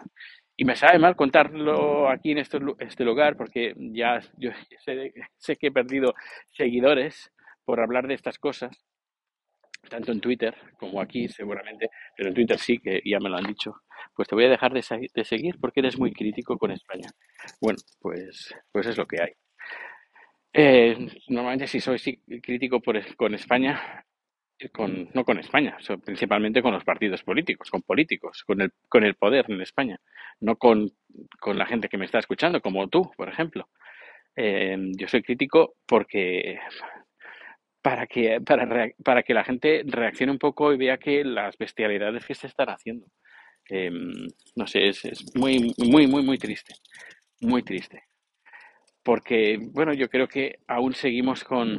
y 0.57 0.65
me 0.65 0.77
sabe 0.77 0.99
mal 0.99 1.17
contarlo 1.17 2.09
aquí 2.09 2.33
en 2.33 2.39
este, 2.39 2.59
este 2.81 3.05
lugar 3.05 3.37
porque 3.37 3.75
ya 3.79 4.21
yo 4.39 4.51
sé, 4.85 5.13
sé 5.37 5.57
que 5.57 5.69
he 5.69 5.73
perdido 5.73 6.15
seguidores 6.51 7.33
por 7.65 7.81
hablar 7.81 8.07
de 8.09 8.15
estas 8.15 8.39
cosas, 8.39 8.77
tanto 9.91 10.13
en 10.13 10.21
Twitter 10.21 10.55
como 10.79 11.01
aquí 11.01 11.29
seguramente, 11.29 11.91
pero 12.17 12.29
en 12.29 12.35
Twitter 12.35 12.59
sí, 12.59 12.79
que 12.79 13.01
ya 13.05 13.19
me 13.21 13.29
lo 13.31 13.37
han 13.37 13.47
dicho. 13.47 13.75
Pues 14.15 14.29
te 14.29 14.35
voy 14.35 14.45
a 14.45 14.49
dejar 14.51 14.73
de, 14.73 14.85
de 15.15 15.25
seguir 15.25 15.57
porque 15.61 15.81
eres 15.81 15.99
muy 15.99 16.13
crítico 16.13 16.57
con 16.59 16.71
España. 16.71 17.11
Bueno, 17.61 17.79
pues, 18.01 18.55
pues 18.73 18.87
es 18.87 18.97
lo 18.97 19.07
que 19.07 19.21
hay. 19.23 19.33
Eh, 20.53 20.97
normalmente 21.29 21.67
si 21.67 21.81
soy 21.81 21.99
crítico 22.43 22.81
por, 22.81 23.17
con 23.17 23.35
España, 23.35 24.05
eh, 24.59 24.71
con, 24.71 25.09
no 25.15 25.25
con 25.25 25.39
España, 25.39 25.77
principalmente 26.05 26.63
con 26.63 26.73
los 26.73 26.85
partidos 26.85 27.23
políticos, 27.23 27.71
con 27.71 27.83
políticos, 27.83 28.43
con 28.45 28.61
el, 28.61 28.73
con 28.89 29.05
el 29.05 29.15
poder 29.15 29.47
en 29.49 29.61
España, 29.61 30.01
no 30.41 30.57
con, 30.57 30.91
la 31.47 31.67
gente 31.67 31.89
que 31.89 31.99
me 31.99 32.07
está 32.07 32.19
escuchando, 32.19 32.61
como 32.61 32.89
tú, 32.89 33.11
por 33.17 33.29
ejemplo. 33.29 33.69
Eh, 34.37 34.77
yo 34.97 35.09
soy 35.09 35.23
crítico 35.23 35.75
porque 35.87 36.59
para 37.83 38.07
que, 38.07 38.41
para, 38.41 38.91
para 39.05 39.23
que 39.23 39.35
la 39.35 39.45
gente 39.45 39.83
reaccione 39.87 40.33
un 40.33 40.39
poco 40.39 40.73
y 40.73 40.77
vea 40.77 40.99
que 40.99 41.25
las 41.25 41.57
bestialidades 41.57 42.25
que 42.27 42.35
se 42.35 42.47
están 42.49 42.69
haciendo. 42.69 43.07
Eh, 43.71 43.91
no 44.57 44.67
sé, 44.67 44.89
es, 44.89 45.05
es 45.05 45.37
muy, 45.37 45.75
muy, 45.79 46.07
muy, 46.07 46.23
muy 46.23 46.39
triste, 46.39 46.75
muy 47.41 47.63
triste. 47.63 48.08
Porque, 49.09 49.59
bueno, 49.59 49.95
yo 49.95 50.11
creo 50.11 50.29
que 50.29 50.59
aún 50.67 50.93
seguimos 50.93 51.43
con, 51.43 51.79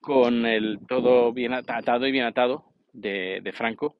con 0.00 0.44
el 0.44 0.80
todo 0.88 1.32
bien 1.32 1.52
ata- 1.52 1.76
atado 1.76 2.04
y 2.04 2.10
bien 2.10 2.24
atado 2.24 2.64
de, 2.92 3.52
Franco. 3.54 3.96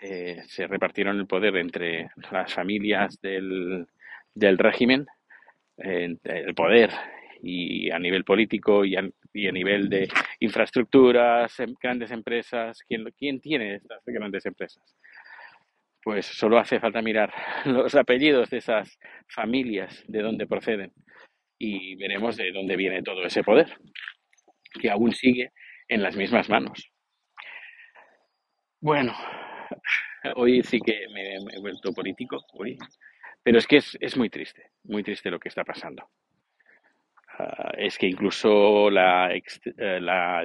Eh, 0.00 0.42
se 0.48 0.66
repartieron 0.66 1.16
el 1.20 1.28
poder 1.28 1.56
entre 1.58 2.10
las 2.32 2.52
familias 2.52 3.20
del, 3.22 3.86
del 4.34 4.58
régimen, 4.58 5.06
el 5.76 6.54
poder 6.56 6.90
y 7.40 7.88
a 7.92 8.00
nivel 8.00 8.24
político 8.24 8.84
y 8.84 8.96
a, 8.96 9.08
y 9.32 9.46
a 9.46 9.52
nivel 9.52 9.88
de 9.88 10.08
infraestructuras, 10.40 11.56
em- 11.60 11.76
grandes 11.80 12.10
empresas. 12.10 12.82
¿Quién, 12.88 13.04
¿Quién 13.16 13.40
tiene 13.40 13.76
estas 13.76 14.02
grandes 14.06 14.44
empresas? 14.44 14.96
Pues 16.02 16.26
solo 16.26 16.58
hace 16.58 16.80
falta 16.80 17.00
mirar 17.00 17.32
los 17.64 17.94
apellidos 17.94 18.50
de 18.50 18.58
esas 18.58 18.98
familias, 19.28 20.02
de 20.08 20.22
dónde 20.22 20.48
proceden, 20.48 20.92
y 21.60 21.94
veremos 21.96 22.38
de 22.38 22.50
dónde 22.52 22.74
viene 22.74 23.02
todo 23.02 23.22
ese 23.22 23.44
poder, 23.44 23.76
que 24.80 24.90
aún 24.90 25.12
sigue 25.12 25.52
en 25.86 26.02
las 26.02 26.16
mismas 26.16 26.48
manos. 26.48 26.90
Bueno, 28.80 29.14
hoy 30.36 30.62
sí 30.62 30.80
que 30.80 31.06
me, 31.12 31.34
he 31.36 31.60
vuelto 31.60 31.92
político, 31.92 32.42
hoy, 32.54 32.78
pero 33.42 33.58
es 33.58 33.66
que 33.66 33.76
es, 33.76 33.96
es 34.00 34.16
muy 34.16 34.30
triste, 34.30 34.70
muy 34.84 35.02
triste 35.02 35.30
lo 35.30 35.38
que 35.38 35.50
está 35.50 35.62
pasando. 35.62 36.08
Ah, 37.38 37.72
es 37.76 37.98
que 37.98 38.06
incluso 38.06 38.88
la, 38.88 39.30
eh, 39.34 39.42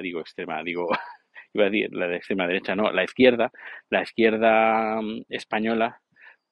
digo 0.02 0.20
extrema, 0.20 0.62
digo, 0.62 0.86
iba 1.54 1.64
a 1.64 1.70
decir 1.70 1.94
la 1.94 2.08
de 2.08 2.16
extrema 2.16 2.46
derecha, 2.46 2.76
no, 2.76 2.92
la 2.92 3.04
izquierda, 3.04 3.50
la 3.88 4.02
izquierda 4.02 5.00
mm, 5.00 5.22
española 5.30 6.02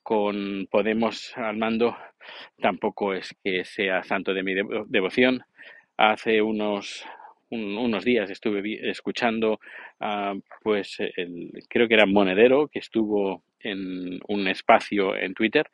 con 0.02 0.68
Podemos 0.70 1.36
al 1.36 1.58
mando 1.58 1.96
tampoco 2.60 3.14
es 3.14 3.34
que 3.42 3.64
sea 3.64 4.02
santo 4.04 4.34
de 4.34 4.42
mi 4.42 4.54
devo- 4.54 4.84
devoción. 4.88 5.42
Hace 5.96 6.42
unos, 6.42 7.04
un- 7.50 7.76
unos 7.78 8.04
días 8.04 8.30
estuve 8.30 8.90
escuchando, 8.90 9.60
ah, 10.00 10.34
pues 10.62 10.96
el, 11.16 11.52
creo 11.68 11.88
que 11.88 11.94
era 11.94 12.06
Monedero, 12.06 12.68
que 12.68 12.80
estuvo 12.80 13.44
en 13.60 14.20
un 14.28 14.48
espacio 14.48 15.16
en 15.16 15.34
Twitter, 15.34 15.66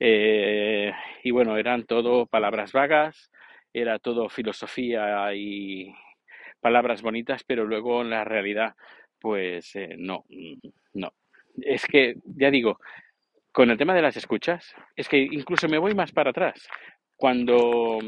eh, 0.00 0.92
y 1.24 1.30
bueno, 1.32 1.56
eran 1.56 1.84
todo 1.86 2.26
palabras 2.26 2.72
vagas, 2.72 3.30
era 3.72 3.98
todo 3.98 4.28
filosofía 4.28 5.34
y 5.34 5.94
palabras 6.60 7.02
bonitas, 7.02 7.44
pero 7.44 7.64
luego 7.64 8.02
en 8.02 8.10
la 8.10 8.24
realidad, 8.24 8.74
pues 9.20 9.74
eh, 9.76 9.94
no, 9.98 10.24
no. 10.94 11.12
Es 11.60 11.84
que, 11.86 12.16
ya 12.24 12.50
digo, 12.50 12.78
con 13.52 13.70
el 13.70 13.78
tema 13.78 13.94
de 13.94 14.02
las 14.02 14.16
escuchas, 14.16 14.74
es 14.96 15.08
que 15.08 15.18
incluso 15.18 15.68
me 15.68 15.78
voy 15.78 15.94
más 15.94 16.12
para 16.12 16.30
atrás. 16.30 16.68
Cuando 17.16 17.98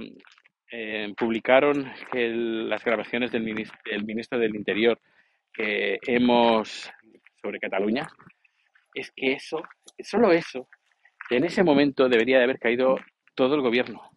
eh, 0.70 1.12
publicaron 1.16 1.90
las 2.12 2.84
grabaciones 2.84 3.32
del 3.32 3.42
ministro, 3.42 3.78
del 3.84 4.04
ministro 4.04 4.38
del 4.38 4.54
Interior 4.54 5.00
que 5.52 5.98
hemos 6.06 6.90
sobre 7.42 7.58
Cataluña, 7.58 8.08
es 8.94 9.10
que 9.14 9.32
eso, 9.32 9.62
solo 10.02 10.32
eso, 10.32 10.68
en 11.30 11.44
ese 11.44 11.62
momento 11.62 12.08
debería 12.08 12.38
de 12.38 12.44
haber 12.44 12.58
caído 12.58 12.96
todo 13.34 13.54
el 13.54 13.62
gobierno, 13.62 14.10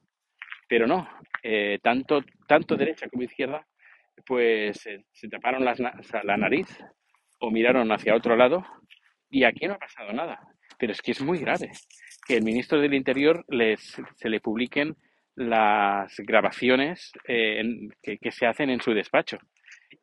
pero 0.67 0.87
no, 0.87 1.07
eh, 1.43 1.79
tanto, 1.81 2.23
tanto 2.47 2.75
derecha 2.75 3.07
como 3.09 3.23
izquierda, 3.23 3.65
pues 4.25 4.85
eh, 4.85 5.05
se 5.11 5.27
taparon 5.27 5.65
las 5.65 5.79
la 5.79 6.37
nariz 6.37 6.67
o 7.39 7.51
miraron 7.51 7.91
hacia 7.91 8.15
otro 8.15 8.35
lado 8.35 8.63
y 9.29 9.43
aquí 9.43 9.67
no 9.67 9.73
ha 9.73 9.79
pasado 9.79 10.13
nada. 10.13 10.39
Pero 10.83 10.91
es 10.91 11.01
que 11.01 11.11
es 11.11 11.21
muy 11.21 11.37
grave 11.37 11.71
que 12.27 12.35
el 12.35 12.43
ministro 12.43 12.77
del 12.81 12.93
Interior 12.93 13.45
les, 13.47 13.95
se 14.17 14.29
le 14.29 14.41
publiquen 14.41 14.97
las 15.33 16.13
grabaciones 16.17 17.13
eh, 17.25 17.63
que, 18.01 18.31
se 18.31 18.45
hacen 18.45 18.69
en 18.69 18.81
su 18.81 18.93
despacho 18.93 19.37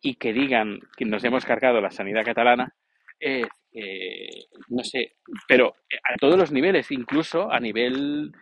y 0.01 0.15
que 0.15 0.33
digan 0.33 0.81
que 0.97 1.05
nos 1.05 1.23
hemos 1.23 1.45
cargado 1.45 1.83
la 1.83 1.91
sanidad 1.91 2.25
catalana, 2.25 2.75
es, 3.19 3.47
eh, 3.75 4.47
no 4.69 4.83
sé, 4.83 5.17
pero 5.47 5.75
a 5.91 6.17
todos 6.17 6.39
los 6.39 6.51
niveles, 6.51 6.91
incluso 6.91 7.53
a 7.53 7.61
nivel, 7.61 8.33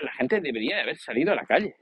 la 0.00 0.12
gente 0.14 0.40
debería 0.40 0.74
de 0.74 0.82
haber 0.82 0.98
salido 0.98 1.30
a 1.30 1.36
la 1.36 1.46
calle 1.46 1.76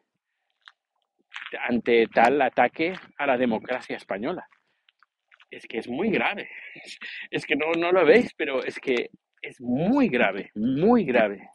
ante 1.71 2.07
tal 2.09 2.43
ataque 2.43 2.93
a 3.17 3.27
la 3.27 3.39
democracia 3.39 3.97
española. 3.97 4.47
Es 5.51 5.67
que 5.67 5.79
es 5.79 5.89
muy 5.89 6.11
grave. 6.11 6.51
Es 7.31 7.47
que 7.47 7.57
no, 7.57 7.73
no 7.79 7.93
lo 7.93 8.05
veis, 8.05 8.35
pero 8.37 8.63
es 8.63 8.79
que 8.79 9.09
es 9.43 9.61
muy 9.61 10.09
grave, 10.09 10.51
muy 10.55 11.05
grave. 11.05 11.51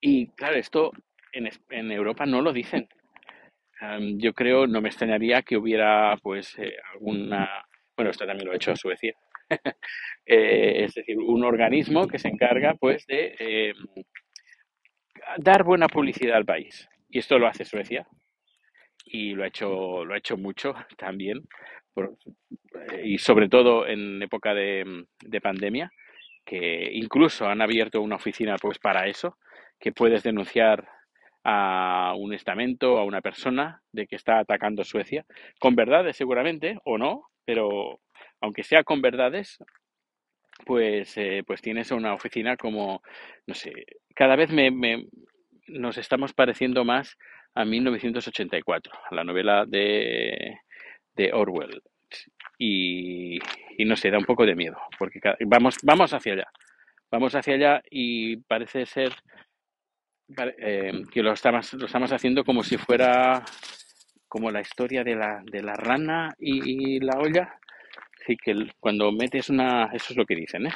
Y 0.00 0.28
claro, 0.28 0.56
esto 0.56 0.90
en, 1.32 1.50
en 1.68 1.92
Europa 1.92 2.24
no 2.24 2.40
lo 2.40 2.52
dicen. 2.52 2.88
Yo 4.18 4.32
creo, 4.32 4.66
no 4.66 4.80
me 4.80 4.88
extrañaría 4.88 5.42
que 5.42 5.56
hubiera 5.56 6.16
pues 6.22 6.58
eh, 6.58 6.76
alguna, 6.94 7.48
bueno, 7.94 8.10
esto 8.10 8.26
también 8.26 8.46
lo 8.46 8.52
ha 8.52 8.56
hecho 8.56 8.74
Suecia, 8.76 9.14
Eh, 10.28 10.84
es 10.84 10.94
decir, 10.94 11.18
un 11.18 11.44
organismo 11.44 12.08
que 12.08 12.18
se 12.18 12.26
encarga 12.26 12.74
pues 12.74 13.06
de 13.06 13.36
eh, 13.38 13.74
dar 15.38 15.62
buena 15.64 15.88
publicidad 15.88 16.36
al 16.36 16.44
país. 16.44 16.88
Y 17.08 17.18
esto 17.18 17.38
lo 17.38 17.46
hace 17.46 17.64
Suecia 17.64 18.06
y 19.04 19.32
lo 19.34 19.44
ha 19.44 19.48
hecho, 19.48 20.04
lo 20.04 20.14
ha 20.14 20.18
hecho 20.18 20.36
mucho 20.36 20.74
también, 20.96 21.40
por- 21.94 22.16
eh, 22.92 23.02
y 23.04 23.18
sobre 23.18 23.48
todo 23.48 23.86
en 23.86 24.22
época 24.22 24.54
de, 24.54 25.04
de 25.20 25.40
pandemia, 25.40 25.90
que 26.46 26.90
incluso 26.94 27.46
han 27.46 27.60
abierto 27.60 28.00
una 28.00 28.16
oficina 28.16 28.56
pues 28.56 28.78
para 28.78 29.06
eso, 29.08 29.36
que 29.78 29.92
puedes 29.92 30.22
denunciar 30.22 30.88
a 31.44 32.14
un 32.16 32.32
estamento, 32.32 32.98
a 32.98 33.04
una 33.04 33.20
persona 33.20 33.82
de 33.92 34.06
que 34.06 34.16
está 34.16 34.38
atacando 34.38 34.84
Suecia, 34.84 35.26
con 35.60 35.76
verdades 35.76 36.16
seguramente, 36.16 36.78
o 36.84 36.96
no, 36.96 37.24
pero 37.44 38.00
aunque 38.40 38.62
sea 38.62 38.84
con 38.84 39.02
verdades, 39.02 39.58
pues, 40.64 41.16
eh, 41.18 41.42
pues 41.46 41.60
tienes 41.60 41.90
una 41.90 42.14
oficina 42.14 42.56
como, 42.56 43.02
no 43.46 43.54
sé, 43.54 43.72
cada 44.14 44.36
vez 44.36 44.50
me, 44.50 44.70
me, 44.70 45.06
nos 45.66 45.98
estamos 45.98 46.32
pareciendo 46.32 46.84
más 46.84 47.16
a 47.54 47.64
1984, 47.64 48.92
a 49.10 49.14
la 49.14 49.24
novela 49.24 49.64
de, 49.66 50.58
de 51.14 51.32
Orwell. 51.32 51.82
Y, 52.58 53.38
y, 53.76 53.84
no 53.84 53.96
sé, 53.96 54.10
da 54.10 54.18
un 54.18 54.24
poco 54.24 54.46
de 54.46 54.54
miedo, 54.54 54.78
porque 54.98 55.20
vamos, 55.46 55.76
vamos 55.82 56.12
hacia 56.12 56.32
allá. 56.32 56.48
Vamos 57.10 57.34
hacia 57.34 57.54
allá 57.54 57.82
y 57.90 58.36
parece 58.38 58.86
ser 58.86 59.12
eh, 60.58 61.04
que 61.12 61.22
lo 61.22 61.32
estamos, 61.32 61.72
lo 61.74 61.86
estamos 61.86 62.12
haciendo 62.12 62.44
como 62.44 62.64
si 62.64 62.76
fuera 62.76 63.44
como 64.26 64.50
la 64.50 64.60
historia 64.60 65.04
de 65.04 65.14
la, 65.14 65.40
de 65.44 65.62
la 65.62 65.74
rana 65.74 66.34
y, 66.38 66.98
la 67.00 67.18
olla. 67.18 67.58
Así 68.20 68.36
que 68.36 68.54
cuando 68.80 69.12
metes 69.12 69.50
una, 69.50 69.90
eso 69.92 70.06
es 70.10 70.16
lo 70.16 70.26
que 70.26 70.34
dicen, 70.34 70.66
¿eh? 70.66 70.72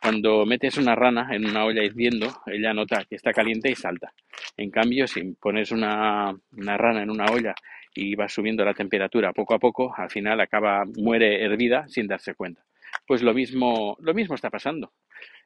Cuando 0.00 0.44
metes 0.46 0.76
una 0.78 0.94
rana 0.94 1.28
en 1.32 1.46
una 1.46 1.64
olla 1.64 1.82
hirviendo, 1.82 2.42
ella 2.46 2.72
nota 2.72 3.04
que 3.04 3.16
está 3.16 3.32
caliente 3.32 3.70
y 3.70 3.74
salta. 3.74 4.12
En 4.56 4.70
cambio, 4.70 5.06
si 5.06 5.22
pones 5.34 5.72
una, 5.72 6.34
una 6.52 6.76
rana 6.76 7.02
en 7.02 7.10
una 7.10 7.26
olla 7.26 7.54
y 7.96 8.14
va 8.14 8.28
subiendo 8.28 8.64
la 8.64 8.74
temperatura 8.74 9.32
poco 9.32 9.54
a 9.54 9.58
poco, 9.58 9.94
al 9.96 10.10
final 10.10 10.40
acaba, 10.40 10.84
muere 10.96 11.42
hervida 11.42 11.88
sin 11.88 12.06
darse 12.06 12.34
cuenta. 12.34 12.64
Pues 13.06 13.22
lo 13.22 13.34
mismo, 13.34 13.96
lo 14.00 14.14
mismo 14.14 14.34
está 14.34 14.50
pasando 14.50 14.92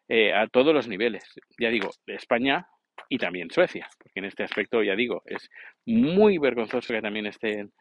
eh, 0.09 0.33
a 0.33 0.47
todos 0.49 0.75
los 0.75 0.89
niveles. 0.89 1.25
Ya 1.59 1.71
digo, 1.71 1.91
España 2.07 2.67
y 3.09 3.19
también 3.19 3.51
Suecia, 3.51 3.89
porque 3.99 4.21
en 4.21 4.27
este 4.27 4.43
aspecto, 4.43 4.83
ya 4.83 4.95
digo, 4.95 5.23
es 5.27 5.51
muy 5.87 6.39
vergonzoso 6.39 6.93
que 6.93 7.03
también 7.03 7.27
estén, 7.27 7.73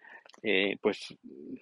eh, 0.44 0.78
pues, 0.82 1.18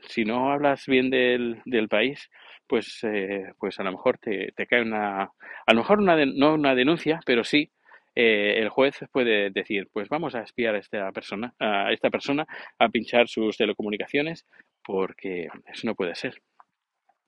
si 0.08 0.26
no 0.26 0.52
hablas 0.52 0.86
bien 0.86 1.10
del, 1.10 1.62
del 1.66 1.88
país, 1.88 2.30
pues, 2.68 3.00
eh, 3.04 3.54
pues 3.58 3.80
a 3.80 3.84
lo 3.84 3.92
mejor 3.92 4.18
te, 4.18 4.52
te, 4.56 4.68
cae 4.68 4.82
una, 4.82 5.24
a 5.24 5.74
lo 5.74 5.80
mejor 5.80 6.00
una 6.00 6.26
no 6.26 6.54
una 6.54 6.76
denuncia, 6.76 7.20
pero 7.26 7.44
sí 7.44 7.72
eh, 8.20 8.60
el 8.60 8.70
juez 8.70 8.98
puede 9.12 9.52
decir, 9.52 9.90
pues 9.94 10.10
vamos 10.10 10.34
a 10.34 10.42
espiar 10.42 10.74
a 10.74 10.80
esta 10.80 11.12
persona, 11.12 11.54
a 11.60 11.92
esta 11.92 12.10
persona, 12.10 12.48
a 12.80 12.90
pinchar 12.90 13.28
sus 13.28 13.56
telecomunicaciones, 13.56 14.48
porque 14.84 15.48
eso 15.72 15.86
no 15.86 15.94
puede 15.94 16.16
ser. 16.16 16.42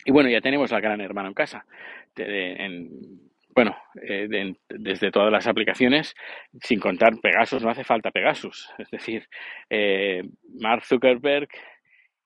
Y 0.03 0.09
bueno, 0.09 0.29
ya 0.31 0.41
tenemos 0.41 0.73
al 0.73 0.81
gran 0.81 0.99
hermano 0.99 1.27
en 1.27 1.35
casa. 1.35 1.63
En, 2.15 2.89
bueno, 3.49 3.77
eh, 4.01 4.55
desde 4.67 5.11
todas 5.11 5.31
las 5.31 5.45
aplicaciones, 5.45 6.15
sin 6.59 6.79
contar 6.79 7.19
Pegasus, 7.21 7.61
no 7.61 7.69
hace 7.69 7.83
falta 7.83 8.09
Pegasus. 8.09 8.67
Es 8.79 8.89
decir, 8.89 9.27
eh, 9.69 10.23
Mark 10.59 10.85
Zuckerberg 10.85 11.49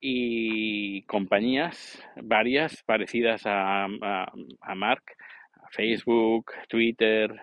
y 0.00 1.02
compañías 1.02 2.02
varias 2.16 2.82
parecidas 2.84 3.42
a, 3.44 3.84
a, 3.84 4.74
Mark, 4.74 5.02
Facebook, 5.70 6.50
Twitter. 6.66 7.38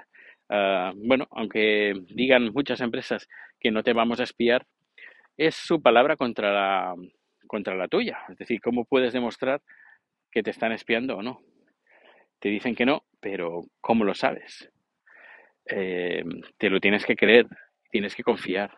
Uh, 0.51 0.91
bueno, 1.07 1.29
aunque 1.31 1.93
digan 2.09 2.51
muchas 2.53 2.81
empresas 2.81 3.29
que 3.57 3.71
no 3.71 3.83
te 3.83 3.93
vamos 3.93 4.19
a 4.19 4.23
espiar, 4.23 4.67
es 5.37 5.55
su 5.55 5.81
palabra 5.81 6.17
contra 6.17 6.51
la, 6.51 6.95
contra 7.47 7.73
la 7.73 7.87
tuya. 7.87 8.19
Es 8.29 8.37
decir, 8.37 8.59
¿cómo 8.59 8.83
puedes 8.83 9.13
demostrar 9.13 9.61
que 10.29 10.43
te 10.43 10.49
están 10.49 10.73
espiando 10.73 11.15
o 11.15 11.23
no? 11.23 11.39
Te 12.39 12.49
dicen 12.49 12.75
que 12.75 12.85
no, 12.85 13.05
pero 13.21 13.61
¿cómo 13.79 14.03
lo 14.03 14.13
sabes? 14.13 14.69
Eh, 15.67 16.25
te 16.57 16.69
lo 16.69 16.81
tienes 16.81 17.05
que 17.05 17.15
creer, 17.15 17.47
tienes 17.89 18.13
que 18.13 18.23
confiar. 18.23 18.71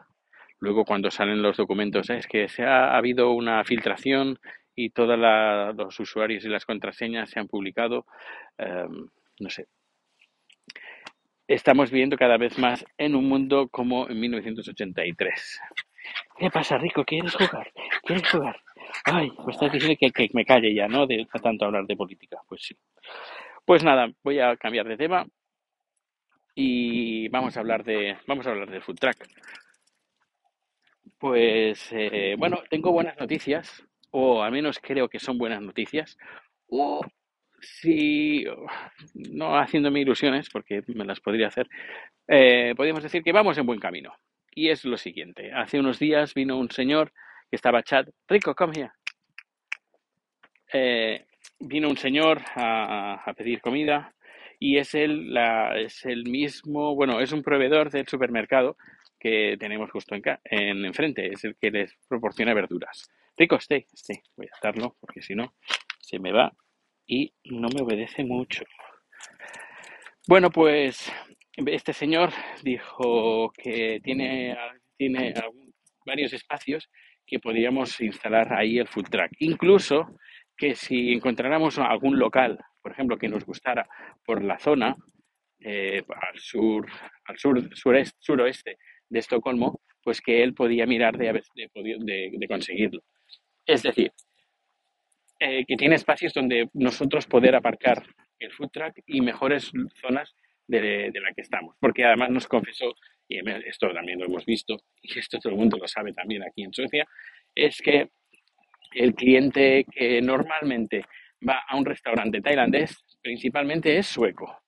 Luego 0.60 0.86
cuando 0.86 1.10
salen 1.10 1.42
los 1.42 1.58
documentos, 1.58 2.08
es 2.12 2.27
que 2.27 2.50
se 2.50 2.63
ha, 2.63 2.96
habido 2.96 3.32
una 3.32 3.63
filtración 3.63 4.38
y 4.75 4.92
todos 4.92 5.18
los 5.75 6.00
usuarios 6.00 6.46
y 6.46 6.50
las 6.50 6.65
contraseñas 6.65 7.32
se 7.32 7.39
han 7.39 7.48
publicado, 7.48 8.06
em, 8.60 9.08
no 9.39 9.50
sé. 9.50 9.65
Estamos 11.47 11.91
viendo 11.91 12.17
cada 12.17 12.38
vez 12.38 12.58
más 12.58 12.86
en 12.97 13.15
un 13.15 13.27
mundo 13.27 13.67
como 13.69 14.10
en 14.10 14.19
1983. 14.19 15.62
¿Qué 16.38 16.49
pasa, 16.49 16.77
Rico? 16.77 17.03
¿Quieres 17.03 17.36
jugar? 17.36 17.71
¿Quieres 18.03 18.29
jugar? 18.29 18.62
Ay, 19.06 19.29
me 19.45 19.51
estás 19.51 19.71
diciendo 19.71 19.97
que, 20.13 20.29
me 20.34 20.45
calle 20.45 20.73
ya, 20.73 20.88
¿no? 20.88 21.06
De 21.06 21.27
tanto 21.41 21.65
hablar 21.65 21.86
de 21.86 21.97
política. 21.97 22.38
Pues 22.47 22.62
sí. 22.63 22.77
Pues 23.65 23.84
nada, 23.84 24.10
voy 24.23 24.39
a 24.39 24.56
cambiar 24.56 24.88
de 24.88 24.97
tema 24.97 25.25
y 26.56 27.27
vamos 27.29 27.58
a 27.58 27.60
hablar 27.60 27.84
de 27.84 28.17
vamos 28.27 28.47
a 28.47 28.51
hablar 28.51 28.69
del 28.69 28.82
food 28.82 28.99
truck. 28.99 29.27
Pues 31.17 31.89
eh, 31.91 32.36
bueno, 32.38 32.63
tengo 32.69 32.91
buenas 32.91 33.17
noticias, 33.19 33.84
o 34.12 34.43
al 34.43 34.51
menos 34.51 34.79
creo 34.79 35.10
que 35.10 35.19
son 35.19 35.38
buenas 35.38 35.62
noticias, 35.62 36.17
si 37.63 38.45
no 39.13 39.58
haciéndome 39.58 40.02
ilusiones, 40.02 40.49
porque 40.49 40.84
me 40.88 41.06
las 41.06 41.19
podría 41.19 41.47
hacer, 41.47 41.67
eh, 42.28 42.73
podríamos 42.76 43.04
decir 43.04 43.23
que 43.23 43.32
vamos 43.32 43.58
en 43.58 43.65
buen 43.65 43.80
camino. 43.80 44.13
Y 44.56 44.69
es 44.69 44.86
lo 44.86 44.97
siguiente, 44.97 45.52
hace 45.52 45.80
unos 45.80 45.99
días 45.99 46.34
vino 46.34 46.58
un 46.58 46.69
señor 46.69 47.12
que 47.49 47.56
estaba 47.56 47.84
chat, 47.84 48.08
Rico, 48.28 48.54
come 48.54 48.78
here. 48.78 48.91
Eh, 50.71 51.26
vino 51.60 51.89
un 51.89 51.97
señor 51.97 52.41
a, 52.56 53.34
pedir 53.38 53.62
comida 53.62 54.13
y 54.60 54.78
es 54.78 54.93
el, 54.95 55.34
la, 55.34 55.80
es 55.80 56.06
el 56.06 56.23
mismo, 56.23 56.95
bueno, 56.95 57.19
es 57.19 57.32
un 57.32 57.43
proveedor 57.43 57.89
del 57.89 58.08
supermercado 58.08 58.78
que 59.19 59.56
tenemos 59.60 59.89
justo 59.91 60.15
en, 60.15 60.21
en 60.45 60.86
enfrente, 60.86 61.32
es 61.32 61.43
el 61.45 61.56
que 61.56 61.71
les 61.71 61.95
proporciona 62.08 62.54
verduras. 62.54 63.10
Rico, 63.38 63.56
esté, 63.56 63.88
esté, 63.91 64.21
voy 64.36 64.47
a 64.47 64.60
darlo 64.62 64.95
porque 64.99 65.21
si 65.21 65.34
no 65.34 65.54
se 65.99 66.19
me 66.19 66.32
va 66.32 66.54
y 67.06 67.34
no 67.46 67.70
me 67.70 67.82
obedece 67.82 68.24
mucho. 68.24 68.63
Bueno, 70.28 70.50
pues 70.50 71.12
este 71.58 71.94
señor 71.94 72.32
dijo 72.63 73.52
que 73.52 74.00
tiene, 74.04 74.58
tiene 74.98 75.34
varios 76.06 76.34
espacios 76.34 76.89
que 77.26 77.39
podríamos 77.39 78.00
instalar 78.02 78.54
ahí 78.54 78.80
el 78.80 78.88
food 78.88 79.10
truck. 79.10 79.32
Incluso 79.39 80.18
que 80.56 80.76
si 80.76 81.13
encontráramos 81.13 81.78
algún 81.80 82.18
local, 82.18 82.60
por 82.82 82.92
ejemplo, 82.92 83.18
que 83.18 83.30
nos 83.30 83.46
gustara 83.46 83.88
por 84.26 84.44
la 84.44 84.60
zona, 84.60 84.96
eh, 85.60 86.04
al 86.08 86.39
sur, 86.39 86.86
al 87.26 87.38
sur, 87.38 87.76
sureste, 87.76 88.18
suroeste 88.20 88.78
de 89.10 89.20
Estocolmo, 89.20 89.82
pues 90.04 90.20
que 90.22 90.44
él 90.44 90.54
podía 90.54 90.86
mirar 90.86 91.18
de, 91.18 91.42
de 91.56 92.48
conseguirlo. 92.48 93.02
Es 93.66 93.84
decir, 93.84 94.12
eh, 95.45 95.65
que 95.67 95.75
tiene 95.75 95.95
espacios 95.95 96.34
donde 96.34 96.69
nosotros 96.73 97.27
poder 97.27 97.53
aparcar 97.53 98.01
el 98.39 98.49
food 98.53 98.69
truck 98.71 98.93
y 99.06 99.19
mejores 99.19 99.73
zonas 99.99 100.34
de, 100.67 101.12
de, 101.12 101.19
la 101.19 101.34
que 101.34 101.41
estamos. 101.41 101.75
Porque 101.82 102.06
además 102.06 102.29
nos 102.29 102.47
confesó, 102.47 102.93
y 103.27 103.39
esto 103.67 103.93
también 103.93 104.19
lo 104.19 104.25
hemos 104.27 104.45
visto, 104.45 104.77
y 105.01 105.19
esto 105.19 105.39
todo 105.39 105.51
el 105.51 105.60
mundo 105.60 105.77
lo 105.77 105.86
sabe 105.86 106.13
también 106.13 106.43
aquí 106.43 106.63
en 106.63 106.71
Suecia, 106.71 107.06
es 107.53 107.82
que 107.82 108.08
el 108.93 109.15
cliente 109.15 109.86
que 109.91 110.21
normalmente 110.21 111.03
va 111.45 111.62
a 111.67 111.75
un 111.75 111.84
restaurante 111.84 112.39
tailandés 112.39 113.03
principalmente 113.21 113.97
es 113.97 114.08
sueco. 114.08 114.62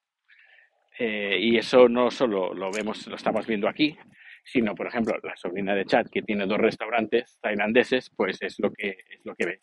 Eh, 1.00 1.38
y 1.40 1.58
eso 1.58 1.88
no 1.88 2.12
solo 2.12 2.54
lo 2.54 2.70
vemos, 2.70 3.08
lo 3.08 3.16
estamos 3.16 3.48
viendo 3.48 3.70
aquí, 3.70 3.98
sino, 4.44 4.76
por 4.76 4.88
ejemplo, 4.88 5.18
la 5.24 5.38
sobrina 5.38 5.74
de 5.74 5.86
Chad, 5.86 6.08
que 6.12 6.22
tiene 6.22 6.46
dos 6.46 6.60
restaurantes 6.60 7.40
tailandeses, 7.42 8.12
pues 8.14 8.42
es 8.42 8.60
lo 8.60 8.74
que, 8.74 8.90
es 8.90 9.22
lo 9.24 9.36
que 9.36 9.46
ve. 9.46 9.62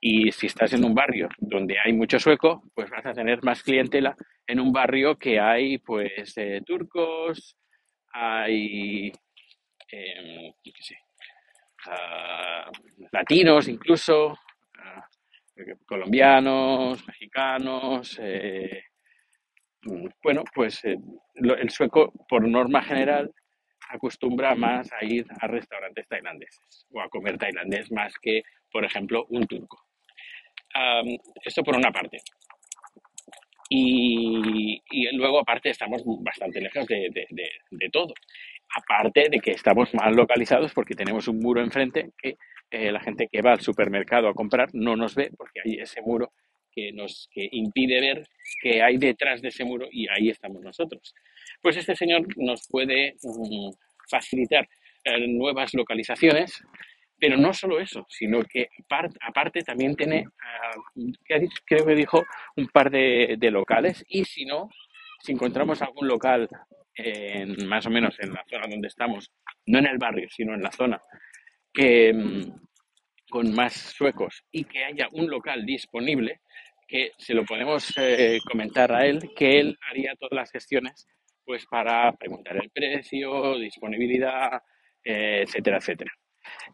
Y 0.00 0.30
si 0.32 0.46
estás 0.46 0.72
en 0.72 0.84
un 0.84 0.94
barrio 0.94 1.28
donde 1.38 1.76
hay 1.84 1.92
mucho 1.92 2.18
sueco, 2.18 2.62
pues 2.74 2.90
vas 2.90 3.06
a 3.06 3.12
tener 3.12 3.42
más 3.42 3.62
clientela 3.62 4.14
en 4.46 4.60
un 4.60 4.72
barrio 4.72 5.16
que 5.16 5.40
hay, 5.40 5.78
pues, 5.78 6.36
eh, 6.36 6.60
turcos, 6.64 7.56
hay, 8.12 9.12
eh, 9.90 10.52
latinos 13.12 13.68
incluso, 13.68 14.36
colombianos, 15.86 17.06
mexicanos. 17.06 18.18
Eh, 18.20 18.82
bueno, 20.22 20.42
pues 20.54 20.84
eh, 20.84 20.96
el 21.34 21.70
sueco, 21.70 22.12
por 22.28 22.46
norma 22.46 22.82
general, 22.82 23.32
acostumbra 23.88 24.54
más 24.54 24.90
a 24.92 25.04
ir 25.04 25.26
a 25.40 25.46
restaurantes 25.46 26.08
tailandeses 26.08 26.86
o 26.90 27.00
a 27.00 27.08
comer 27.08 27.38
tailandés 27.38 27.90
más 27.92 28.12
que, 28.20 28.42
por 28.72 28.84
ejemplo, 28.84 29.26
un 29.28 29.46
turco. 29.46 29.85
Esto 31.44 31.62
por 31.62 31.76
una 31.76 31.90
parte. 31.90 32.18
Y, 33.68 34.80
luego, 35.16 35.40
aparte, 35.40 35.70
estamos 35.70 36.02
bastante 36.20 36.60
lejos 36.60 36.86
de, 36.86 37.10
de 37.70 37.90
todo. 37.90 38.14
Aparte 38.74 39.28
de 39.30 39.38
que 39.38 39.52
estamos 39.52 39.92
mal 39.94 40.14
localizados 40.14 40.72
porque 40.72 40.94
tenemos 40.94 41.28
un 41.28 41.38
muro 41.38 41.60
enfrente 41.60 42.10
que 42.18 42.36
eh, 42.70 42.90
la 42.90 43.00
gente 43.00 43.28
que 43.30 43.42
va 43.42 43.52
al 43.52 43.60
supermercado 43.60 44.28
a 44.28 44.34
comprar 44.34 44.68
no 44.72 44.96
nos 44.96 45.14
ve 45.14 45.30
porque 45.36 45.60
hay 45.64 45.74
ese 45.74 46.02
muro 46.02 46.32
que 46.72 46.92
nos 46.92 47.28
que 47.32 47.48
impide 47.52 48.00
ver 48.00 48.26
que 48.60 48.82
hay 48.82 48.98
detrás 48.98 49.40
de 49.40 49.48
ese 49.48 49.64
muro 49.64 49.86
y 49.90 50.08
ahí 50.08 50.30
estamos 50.30 50.62
nosotros. 50.62 51.14
Pues 51.62 51.76
este 51.76 51.94
señor 51.94 52.26
nos 52.36 52.66
puede, 52.68 53.14
mm, 53.22 53.70
facilitar 54.10 54.68
eh, 55.04 55.26
nuevas 55.28 55.74
localizaciones, 55.74 56.60
pero 57.18 57.36
no 57.36 57.52
solo 57.52 57.80
eso, 57.80 58.06
sino 58.08 58.42
que 58.42 58.68
aparte 59.20 59.62
también 59.62 59.96
tiene, 59.96 60.26
ah, 60.42 60.76
creo 61.64 61.86
que 61.86 61.94
dijo, 61.94 62.24
un 62.56 62.68
par 62.68 62.90
de, 62.90 63.38
locales 63.50 64.04
y 64.08 64.24
si 64.24 64.44
no, 64.44 64.68
si 65.20 65.32
encontramos 65.32 65.80
algún 65.82 66.08
local 66.08 66.48
en, 66.94 67.66
más 67.66 67.86
o 67.86 67.90
menos 67.90 68.16
en 68.20 68.32
la 68.32 68.44
zona 68.48 68.66
donde 68.68 68.88
estamos, 68.88 69.30
no 69.66 69.78
en 69.78 69.86
el 69.86 69.98
barrio, 69.98 70.28
sino 70.30 70.54
en 70.54 70.62
la 70.62 70.72
zona, 70.72 71.00
que, 71.72 72.12
mm, 72.12 72.66
con 73.30 73.54
más 73.54 73.74
suecos 73.74 74.44
y 74.50 74.64
que 74.64 74.84
haya 74.84 75.08
un 75.12 75.28
local 75.28 75.64
disponible, 75.64 76.40
que 76.86 77.12
se 77.18 77.34
lo 77.34 77.44
podemos 77.44 77.92
eh, 77.98 78.38
comentar 78.48 78.92
a 78.92 79.06
él, 79.06 79.30
que 79.34 79.58
él 79.58 79.78
haría 79.90 80.14
todas 80.16 80.36
las 80.36 80.50
gestiones 80.52 81.06
pues 81.44 81.64
para 81.66 82.12
preguntar 82.12 82.56
el 82.56 82.70
precio, 82.70 83.56
disponibilidad, 83.56 84.60
eh, 85.04 85.44
etcétera, 85.46 85.78
etcétera. 85.78 86.12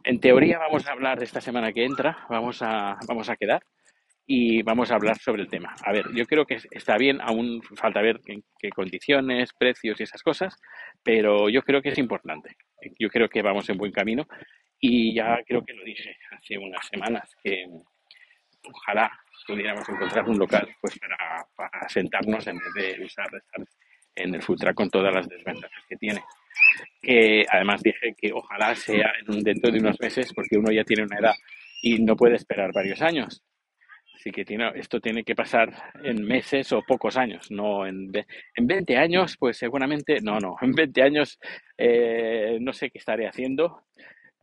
En 0.05 0.21
teoría 0.21 0.59
vamos 0.59 0.87
a 0.87 0.93
hablar 0.93 1.23
esta 1.23 1.41
semana 1.41 1.73
que 1.73 1.85
entra, 1.85 2.27
vamos 2.29 2.63
a, 2.63 2.99
vamos 3.07 3.29
a 3.29 3.37
quedar 3.37 3.63
y 4.27 4.63
vamos 4.63 4.91
a 4.91 4.95
hablar 4.95 5.19
sobre 5.19 5.43
el 5.43 5.49
tema. 5.49 5.75
A 5.85 5.93
ver, 5.93 6.07
yo 6.15 6.27
creo 6.27 6.47
que 6.47 6.59
está 6.71 6.97
bien, 6.97 7.21
aún 7.21 7.63
falta 7.77 8.01
ver 8.01 8.21
qué, 8.25 8.71
condiciones, 8.71 9.53
precios 9.53 10.01
y 10.01 10.03
esas 10.05 10.23
cosas, 10.23 10.57
pero 11.03 11.49
yo 11.49 11.63
creo 11.63 11.83
que 11.83 11.91
es 11.91 11.99
importante. 11.99 12.57
Yo 12.99 13.09
creo 13.11 13.29
que 13.29 13.43
vamos 13.43 13.69
en 13.69 13.79
buen 13.79 13.93
camino 13.93 14.27
y 14.79 15.15
ya 15.15 15.39
creo 15.47 15.65
que 15.65 15.75
lo 15.75 15.85
dije 15.85 16.17
hace 16.31 16.59
unas 16.59 16.87
semanas, 16.87 17.35
que 17.43 17.67
ojalá 18.65 19.11
pudiéramos 19.47 19.89
encontrar 19.89 20.29
un 20.29 20.39
local 20.39 20.69
pues 20.81 20.99
para, 21.57 21.89
sentarnos 21.89 22.47
en 22.47 22.59
vez 22.59 22.75
de 22.75 23.05
usar 23.05 23.27
estar 23.27 23.67
en 24.15 24.35
el 24.35 24.43
Futra 24.43 24.73
con 24.75 24.89
todas 24.91 25.13
las 25.13 25.29
desventajas 25.29 25.85
que 25.89 25.97
tiene. 25.97 26.23
Que 27.01 27.45
además 27.51 27.83
dije 27.83 28.15
que 28.17 28.33
ojalá 28.33 28.75
sea 28.75 29.13
dentro 29.27 29.71
de 29.71 29.79
unos 29.79 29.99
meses 30.01 30.33
porque 30.35 30.57
uno 30.57 30.73
ya 30.73 30.85
tiene 30.85 31.05
una 31.05 31.19
edad 31.19 31.35
y 31.83 31.99
no 31.99 32.17
puede 32.17 32.37
esperar 32.37 32.73
varios 32.73 33.03
años. 33.03 33.43
Así 34.15 34.31
que 34.31 34.45
tiene, 34.45 34.71
esto 34.77 35.01
tiene 35.01 35.25
que 35.25 35.35
pasar 35.35 35.75
en 36.05 36.25
meses 36.25 36.73
o 36.73 36.83
pocos 36.87 37.17
años, 37.17 37.51
no 37.51 37.85
en, 37.85 38.09
en 38.55 38.67
20 38.69 38.97
años, 38.97 39.37
pues 39.37 39.57
seguramente, 39.57 40.21
no, 40.23 40.39
no, 40.39 40.55
en 40.61 40.71
20 40.71 41.03
años 41.03 41.41
eh, 41.77 42.57
no 42.61 42.73
sé 42.73 42.91
qué 42.91 42.99
estaré 42.99 43.27
haciendo, 43.27 43.83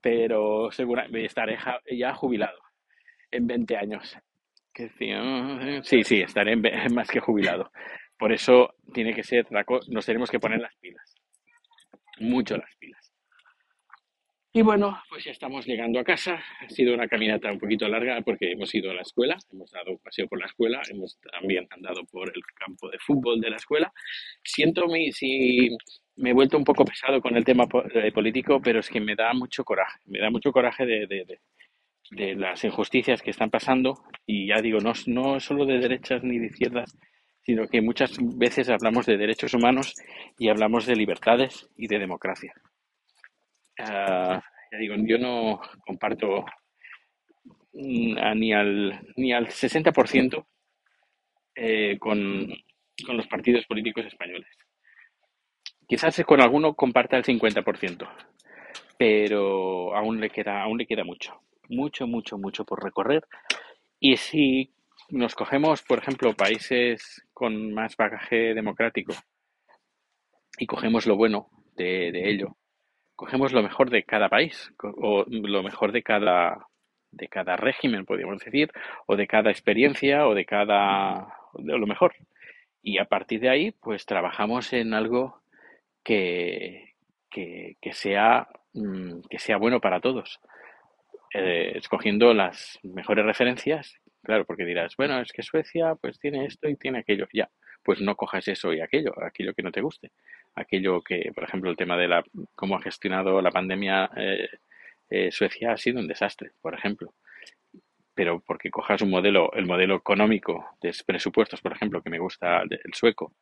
pero 0.02 0.69
seguramente 0.72 1.24
estaré 1.24 1.58
ya 1.91 2.13
jubilado 2.13 2.60
en 3.32 3.48
20 3.48 3.78
años. 3.78 4.17
Sí, 5.84 6.04
sí, 6.04 6.22
estaré 6.22 6.56
más 6.93 7.10
que 7.10 7.22
jubilado. 7.22 7.72
Por 8.17 8.34
eso 8.34 8.76
tiene 8.93 9.13
que 9.13 9.24
ser, 9.24 9.48
nos 9.88 10.06
tenemos 10.06 10.30
que 10.30 10.39
poner 10.39 10.60
las 10.60 10.76
pilas, 10.76 11.15
mucho 12.19 12.58
las 12.58 12.75
pilas. 12.77 13.10
Y 14.51 14.63
bueno, 14.63 14.99
pues 15.10 15.23
ya 15.25 15.32
estamos 15.32 15.67
llegando 15.67 15.99
a 15.99 16.03
casa. 16.03 16.41
Ha 16.62 16.69
sido 16.69 16.95
una 16.95 17.08
caminata 17.08 17.51
un 17.51 17.60
poquito 17.60 17.88
larga 17.88 18.19
porque 18.21 18.51
hemos 18.51 18.73
ido 18.73 18.89
a 18.89 18.95
la 18.95 19.03
escuela, 19.03 19.38
hemos 19.51 19.69
dado 19.71 19.91
un 19.91 19.99
paseo 19.99 20.27
por 20.27 20.39
la 20.39 20.47
escuela, 20.47 20.82
hemos 20.89 21.19
también 21.21 21.67
andado 21.69 22.03
por 22.05 22.32
el 22.36 22.41
campo 22.55 22.89
de 22.89 22.97
fútbol 22.97 23.39
de 23.39 23.51
la 23.51 23.58
escuela. 23.58 23.93
Siento 24.43 24.88
mi, 24.88 25.12
si 25.12 25.69
me 26.15 26.32
he 26.32 26.34
vuelto 26.34 26.58
un 26.58 26.63
poco 26.63 26.84
pesado 26.84 27.21
con 27.21 27.36
el 27.38 27.45
tema 27.45 27.67
eh, 27.93 28.12
político, 28.12 28.60
pero 28.60 28.79
es 28.79 28.89
que 28.89 28.99
me 28.99 29.15
da 29.15 29.34
mucho 29.34 29.63
coraje, 29.63 29.99
me 30.05 30.19
da 30.19 30.32
mucho 30.32 30.51
coraje 30.51 30.84
de, 30.84 31.05
de, 31.05 31.39
de 32.10 32.36
las 32.36 32.63
injusticias 32.63 33.21
que 33.21 33.29
están 33.29 33.51
pasando 33.51 34.03
y 34.25 34.47
ya 34.47 34.62
digo, 34.62 34.79
no, 34.79 34.93
no 35.05 35.39
solo 35.39 35.67
de 35.67 35.77
derechas 35.77 36.23
ni 36.23 36.39
de 36.39 36.47
izquierdas, 36.47 36.97
sino 37.41 37.67
que 37.67 37.82
muchas 37.82 38.17
veces 38.38 38.69
hablamos 38.69 39.06
de 39.06 39.17
derechos 39.17 39.54
humanos 39.54 39.93
y 40.38 40.49
hablamos 40.49 40.86
de 40.86 40.95
libertades 40.95 41.69
y 41.75 41.88
de 41.88 41.99
democracia. 41.99 42.54
Ah, 43.80 44.41
ya 44.71 44.78
digo, 44.78 44.95
yo 44.97 45.17
no 45.17 45.62
comparto 45.86 46.45
ni 47.73 48.54
al, 48.54 48.99
ni 49.15 49.32
al 49.32 49.47
60% 49.47 50.45
eh, 51.56 51.97
con, 51.99 52.47
con 53.06 53.17
los 53.17 53.28
partidos 53.28 53.65
políticos 53.65 54.06
españoles. 54.06 54.49
Quizás 55.88 56.21
con 56.25 56.41
alguno 56.41 56.75
comparta 56.75 57.17
el 57.17 57.23
50%, 57.23 58.08
pero 58.97 59.95
aún 59.95 60.19
le 60.19 60.30
queda, 60.30 60.62
aún 60.62 60.78
le 60.78 60.86
queda 60.86 61.04
mucho, 61.04 61.41
mucho, 61.69 62.06
mucho, 62.06 62.38
mucho 62.38 62.63
por 62.63 62.84
recorrer. 62.84 63.25
Y 63.99 64.17
si 64.17 64.71
nos 65.10 65.34
cogemos, 65.34 65.82
por 65.82 65.99
ejemplo, 65.99 66.36
países 66.36 67.23
con 67.39 67.73
más 67.73 67.95
bagaje 67.95 68.54
democrático 68.54 69.13
y 70.58 70.65
cogemos 70.65 71.08
lo 71.08 71.15
bueno 71.15 71.47
de, 71.78 72.10
ello, 72.30 72.58
cogemos 73.15 73.54
lo 73.54 73.63
mejor 73.63 73.89
de 73.89 74.04
cada 74.04 74.28
país 74.28 74.73
o 74.84 75.23
lo 75.30 75.63
mejor 75.63 75.93
de 75.93 76.04
cada 76.04 76.67
de 77.12 77.30
cada 77.30 77.56
régimen, 77.56 78.06
podríamos 78.06 78.43
decir, 78.43 78.69
o 79.08 79.15
de 79.15 79.25
cada 79.25 79.52
experiencia 79.52 80.28
o 80.28 80.36
de 80.36 80.43
cada 80.45 81.34
de 81.54 81.78
lo 81.78 81.88
mejor. 81.88 82.13
Y 82.82 82.97
a 82.97 83.06
partir 83.06 83.39
de 83.39 83.49
ahí, 83.49 83.71
pues 83.71 84.06
trabajamos 84.06 84.73
en 84.73 84.93
algo 84.93 85.41
que, 86.04 86.95
que, 87.32 87.78
sea 87.93 88.49
mm, 88.73 89.21
que 89.30 89.39
sea 89.39 89.56
bueno 89.56 89.80
para 89.80 90.02
todos. 90.02 90.41
Eh, 91.34 91.78
escogiendo 91.78 92.34
las 92.34 92.80
mejores 92.84 93.25
referencias 93.25 93.97
Claro, 94.23 94.45
porque 94.45 94.65
dirás, 94.65 94.95
bueno, 94.97 95.19
es 95.21 95.32
que 95.32 95.43
Suecia 95.43 95.95
pues 95.95 96.19
tiene 96.19 96.45
esto 96.45 96.67
y 96.69 96.75
tiene 96.75 96.99
aquello. 96.99 97.27
Ya, 97.34 97.49
pues 97.84 98.01
no 98.01 98.15
cojas 98.15 98.47
eso 98.47 98.73
y 98.73 98.82
aquello, 98.82 99.13
aquello 99.23 99.53
que 99.53 99.63
no 99.63 99.71
te 99.71 99.82
guste. 99.82 100.12
Aquello 100.55 101.01
que, 101.01 101.32
por 101.34 101.43
ejemplo, 101.45 101.69
el 101.69 101.77
tema 101.77 101.97
de 101.97 102.08
la 102.08 102.23
cómo 102.55 102.75
ha 102.75 102.82
gestionado 102.82 103.41
la 103.41 103.51
pandemia 103.51 104.10
eh, 104.17 104.49
eh, 105.10 105.32
Suecia 105.32 105.71
ha 105.71 105.77
sido 105.77 105.99
un 105.99 106.08
desastre, 106.08 106.51
por 106.62 106.73
ejemplo. 106.75 107.13
Pero 108.13 108.41
porque 108.45 108.69
cojas 108.69 109.01
un 109.01 109.10
modelo, 109.10 109.51
el 109.53 109.65
modelo 109.65 109.95
económico 109.95 110.65
de 110.82 110.93
presupuestos, 111.05 111.62
por 111.62 111.71
ejemplo, 111.71 112.01
que 112.01 112.10
me 112.10 112.19
gusta 112.19 112.62
el 112.63 112.93
sueco, 112.93 113.34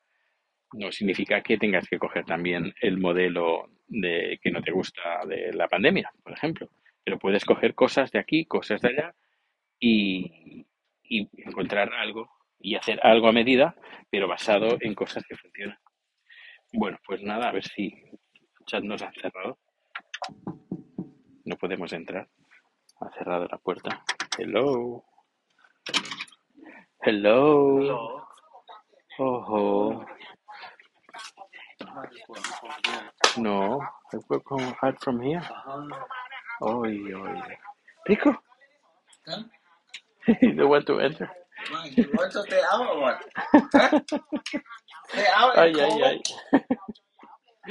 no 0.73 0.91
significa 0.91 1.41
que 1.41 1.57
tengas 1.57 1.87
que 1.87 1.97
coger 1.97 2.25
también 2.25 2.73
el 2.81 2.97
modelo 2.97 3.69
de 3.87 4.39
que 4.41 4.51
no 4.51 4.61
te 4.61 4.71
gusta 4.71 5.25
de 5.25 5.51
la 5.53 5.67
pandemia, 5.67 6.11
por 6.23 6.33
ejemplo. 6.33 6.69
Pero 7.03 7.17
puedes 7.17 7.45
coger 7.45 7.73
cosas 7.73 8.11
de 8.11 8.19
aquí, 8.19 8.45
cosas 8.45 8.81
de 8.81 8.89
allá 8.89 9.15
y, 9.79 10.65
y 11.03 11.29
encontrar 11.43 11.93
algo 11.93 12.29
y 12.59 12.75
hacer 12.75 12.99
algo 13.03 13.27
a 13.27 13.31
medida, 13.31 13.75
pero 14.09 14.27
basado 14.27 14.77
en 14.81 14.95
cosas 14.95 15.23
que 15.27 15.35
funcionan. 15.35 15.77
Bueno, 16.73 16.97
pues 17.05 17.21
nada, 17.21 17.49
a 17.49 17.51
ver 17.51 17.63
si 17.63 17.87
el 17.87 18.65
chat 18.65 18.83
nos 18.83 19.01
ha 19.01 19.11
cerrado. 19.13 19.57
No 21.45 21.55
podemos 21.57 21.93
entrar. 21.93 22.27
Ha 22.99 23.09
cerrado 23.11 23.47
la 23.49 23.57
puerta. 23.57 24.03
Hello. 24.37 25.05
Hello. 27.01 28.27
Oh, 29.19 30.05
No, 33.37 33.79
I 34.13 34.17
work 34.29 34.43
hard 34.81 34.99
from 34.99 35.21
here. 35.21 35.41
Oy, 36.61 37.13
oy. 37.13 37.41
Rico. 38.05 38.43
don't 40.55 40.69
want 40.69 40.85
to 40.87 40.99
enter. 40.99 41.29
Man, 41.71 41.91
you 41.95 42.09
want 42.13 42.31
to 42.31 42.43
stay 42.43 42.61
out 42.71 42.87
or 42.87 43.01
what? 43.01 43.23
Stay 45.07 45.25
out 45.35 45.57
ay, 45.57 45.73
ay, 45.79 46.01
ay. 46.03 46.21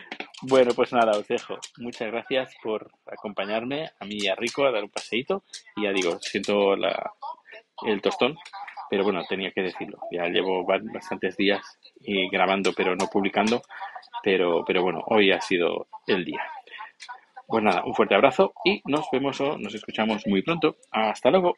Bueno, 0.45 0.71
pues 0.75 0.91
nada, 0.91 1.17
os 1.17 1.27
dejo. 1.27 1.57
Muchas 1.77 2.11
gracias 2.11 2.53
por 2.61 2.91
acompañarme 3.07 3.91
a 3.97 4.05
mí 4.05 4.17
y 4.19 4.27
a 4.27 4.35
Rico 4.35 4.65
a 4.65 4.71
dar 4.71 4.83
un 4.83 4.89
paseíto. 4.89 5.43
Y 5.77 5.83
ya 5.83 5.93
digo, 5.93 6.19
siento 6.19 6.75
la, 6.75 7.13
el 7.87 8.01
tostón, 8.01 8.37
pero 8.89 9.05
bueno, 9.05 9.23
tenía 9.27 9.51
que 9.51 9.61
decirlo. 9.61 9.99
Ya 10.11 10.25
llevo 10.25 10.65
bastantes 10.65 11.37
días 11.37 11.79
y 12.01 12.29
grabando, 12.29 12.73
pero 12.75 12.93
no 12.95 13.07
publicando. 13.07 13.61
Pero, 14.21 14.65
pero 14.65 14.83
bueno, 14.83 15.01
hoy 15.07 15.31
ha 15.31 15.39
sido 15.39 15.87
el 16.07 16.25
día. 16.25 16.43
Pues 17.47 17.63
nada, 17.63 17.83
un 17.85 17.95
fuerte 17.95 18.15
abrazo 18.15 18.53
y 18.65 18.81
nos 18.85 19.07
vemos 19.11 19.39
o 19.39 19.57
nos 19.57 19.73
escuchamos 19.73 20.27
muy 20.27 20.41
pronto. 20.41 20.75
Hasta 20.91 21.31
luego. 21.31 21.55